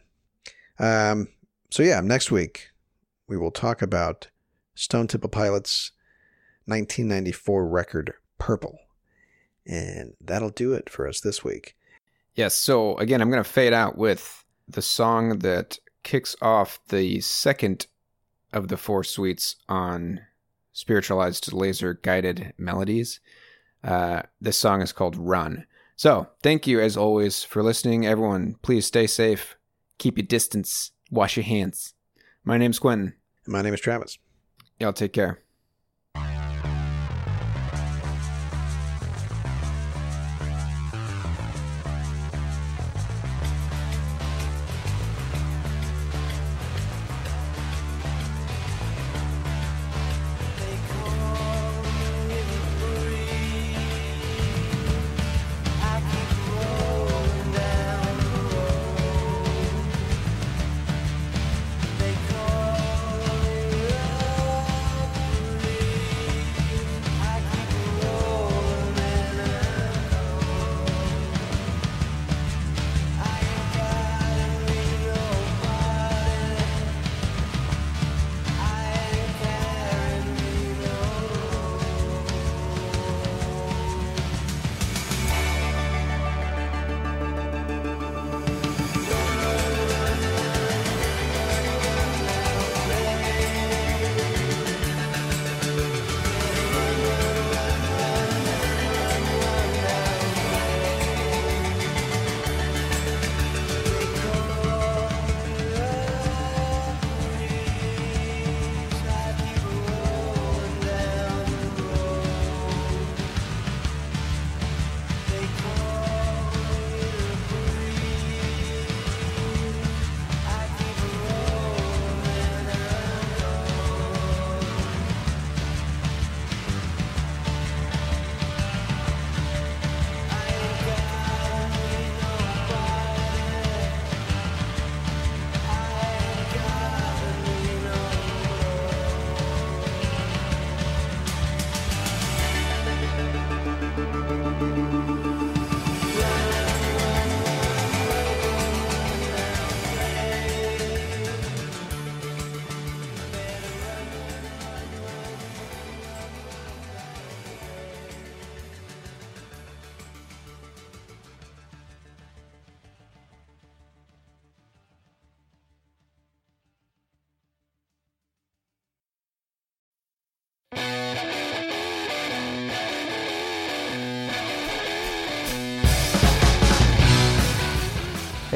Um, 0.79 1.29
so 1.71 1.83
yeah, 1.83 2.01
next 2.01 2.31
week 2.31 2.71
we 3.27 3.37
will 3.37 3.51
talk 3.51 3.81
about 3.81 4.29
Stone 4.75 5.07
Temple 5.07 5.31
Pilots' 5.31 5.93
1994 6.67 7.67
record 7.69 8.15
Purple. 8.39 8.79
And 9.67 10.15
that'll 10.21 10.51
do 10.51 10.73
it 10.73 10.89
for 10.89 11.07
us 11.07 11.21
this 11.21 11.45
week. 11.45 11.77
Yes, 12.35 12.55
so 12.55 12.97
again, 12.97 13.21
I'm 13.21 13.31
going 13.31 13.43
to 13.43 13.49
fade 13.49 13.73
out 13.73 13.99
with 13.99 14.45
the 14.67 14.83
song 14.83 15.41
that 15.41 15.79
kicks 16.03 16.35
off 16.41 16.81
the 16.89 17.21
second 17.21 17.87
of 18.53 18.69
the 18.69 18.77
four 18.77 19.05
suites 19.05 19.57
on 19.69 20.21
spiritualized 20.73 21.51
Lazer 21.53 22.01
Guided 22.03 22.55
Melodies. 22.57 23.21
Uh, 23.83 24.23
this 24.41 24.59
song 24.59 24.83
is 24.83 24.93
called 24.93 25.17
Run. 25.17 25.67
So, 25.97 26.29
thank 26.43 26.67
you 26.67 26.81
as 26.81 26.97
always 26.97 27.45
for 27.45 27.63
listening. 27.63 28.07
Everyone, 28.07 28.57
please 28.63 28.87
stay 28.87 29.07
safe, 29.07 29.57
keep 29.99 30.17
your 30.17 30.27
distance, 30.27 30.93
wash 31.11 31.37
your 31.37 31.45
hands. 31.45 31.95
My 32.45 32.57
name's 32.57 32.79
Quentin. 32.79 33.15
And 33.45 33.53
my 33.53 33.63
name 33.63 33.75
is 33.75 33.81
Travis. 33.81 34.19
Y'all 34.79 34.93
take 34.93 35.13
care. 35.13 35.43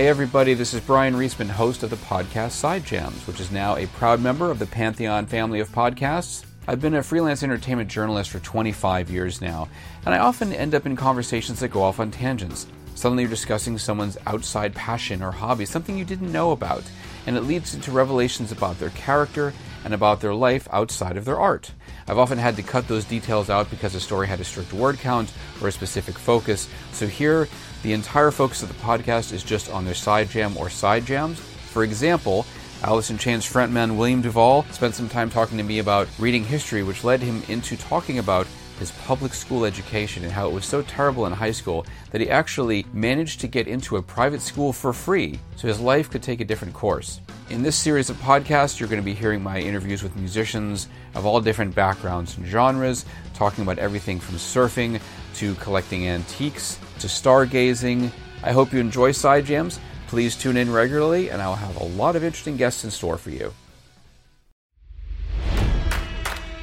Hey 0.04 0.10
everybody, 0.10 0.52
this 0.52 0.74
is 0.74 0.82
Bryan 0.82 1.14
Reesman, 1.14 1.48
host 1.48 1.82
of 1.82 1.88
the 1.88 1.96
podcast 1.96 2.50
Side 2.50 2.84
Jams, 2.84 3.26
which 3.26 3.40
is 3.40 3.50
now 3.50 3.76
a 3.76 3.86
proud 3.86 4.20
member 4.20 4.50
of 4.50 4.58
the 4.58 4.66
Pantheon 4.66 5.24
family 5.24 5.60
of 5.60 5.70
podcasts. 5.70 6.44
I've 6.68 6.82
been 6.82 6.96
a 6.96 7.02
freelance 7.02 7.42
entertainment 7.42 7.88
journalist 7.88 8.28
for 8.28 8.38
25 8.38 9.10
years 9.10 9.40
now, 9.40 9.66
and 10.04 10.14
I 10.14 10.18
often 10.18 10.52
end 10.52 10.74
up 10.74 10.84
in 10.84 10.94
conversations 10.94 11.58
that 11.60 11.68
go 11.68 11.82
off 11.82 12.00
on 12.00 12.10
tangents. 12.10 12.66
Suddenly 12.94 13.22
you're 13.22 13.30
discussing 13.30 13.78
someone's 13.78 14.18
outside 14.26 14.74
passion 14.74 15.22
or 15.22 15.30
hobby, 15.30 15.64
something 15.64 15.96
you 15.96 16.04
didn't 16.04 16.30
know 16.30 16.52
about, 16.52 16.84
and 17.26 17.34
it 17.34 17.44
leads 17.44 17.74
into 17.74 17.90
revelations 17.90 18.52
about 18.52 18.78
their 18.78 18.90
character 18.90 19.54
and 19.86 19.94
about 19.94 20.20
their 20.20 20.34
life 20.34 20.68
outside 20.70 21.16
of 21.16 21.24
their 21.24 21.40
art. 21.40 21.72
I've 22.06 22.18
often 22.18 22.36
had 22.36 22.56
to 22.56 22.62
cut 22.62 22.88
those 22.88 23.06
details 23.06 23.48
out 23.48 23.70
because 23.70 23.94
a 23.94 24.00
story 24.00 24.26
had 24.26 24.40
a 24.40 24.44
strict 24.44 24.74
word 24.74 24.98
count 24.98 25.32
or 25.62 25.68
a 25.68 25.72
specific 25.72 26.18
focus, 26.18 26.68
so 26.92 27.06
here 27.06 27.48
the 27.84 27.92
entire 27.92 28.30
focus 28.30 28.62
of 28.62 28.68
the 28.68 28.74
podcast 28.82 29.32
is 29.32 29.44
just 29.44 29.70
on 29.70 29.84
their 29.84 29.94
side 29.94 30.30
jam 30.30 30.56
or 30.56 30.70
side 30.70 31.04
jams. 31.04 31.38
For 31.38 31.84
example, 31.84 32.46
in 32.82 33.18
Chains 33.18 33.44
frontman 33.44 33.96
William 33.96 34.22
DuVall 34.22 34.70
spent 34.72 34.94
some 34.94 35.08
time 35.08 35.28
talking 35.28 35.58
to 35.58 35.64
me 35.64 35.80
about 35.80 36.08
reading 36.18 36.44
history, 36.44 36.82
which 36.82 37.04
led 37.04 37.20
him 37.20 37.42
into 37.48 37.76
talking 37.76 38.18
about 38.18 38.46
his 38.84 38.92
public 39.06 39.32
school 39.32 39.64
education 39.64 40.24
and 40.24 40.32
how 40.32 40.46
it 40.46 40.52
was 40.52 40.66
so 40.66 40.82
terrible 40.82 41.24
in 41.24 41.32
high 41.32 41.50
school 41.50 41.86
that 42.10 42.20
he 42.20 42.28
actually 42.28 42.84
managed 42.92 43.40
to 43.40 43.48
get 43.48 43.66
into 43.66 43.96
a 43.96 44.02
private 44.02 44.42
school 44.42 44.74
for 44.74 44.92
free 44.92 45.38
so 45.56 45.66
his 45.66 45.80
life 45.80 46.10
could 46.10 46.22
take 46.22 46.42
a 46.42 46.44
different 46.44 46.74
course. 46.74 47.22
In 47.48 47.62
this 47.62 47.76
series 47.76 48.10
of 48.10 48.16
podcasts, 48.18 48.78
you're 48.78 48.88
going 48.88 49.00
to 49.00 49.04
be 49.04 49.14
hearing 49.14 49.42
my 49.42 49.58
interviews 49.58 50.02
with 50.02 50.14
musicians 50.16 50.88
of 51.14 51.24
all 51.24 51.40
different 51.40 51.74
backgrounds 51.74 52.36
and 52.36 52.46
genres, 52.46 53.06
talking 53.32 53.62
about 53.62 53.78
everything 53.78 54.20
from 54.20 54.36
surfing 54.36 55.00
to 55.36 55.54
collecting 55.54 56.06
antiques 56.06 56.78
to 56.98 57.06
stargazing. 57.06 58.10
I 58.42 58.52
hope 58.52 58.70
you 58.70 58.80
enjoy 58.80 59.12
Side 59.12 59.46
Jams. 59.46 59.80
Please 60.08 60.36
tune 60.36 60.58
in 60.58 60.70
regularly, 60.70 61.30
and 61.30 61.40
I'll 61.40 61.54
have 61.54 61.80
a 61.80 61.84
lot 61.84 62.16
of 62.16 62.22
interesting 62.22 62.58
guests 62.58 62.84
in 62.84 62.90
store 62.90 63.16
for 63.16 63.30
you. 63.30 63.54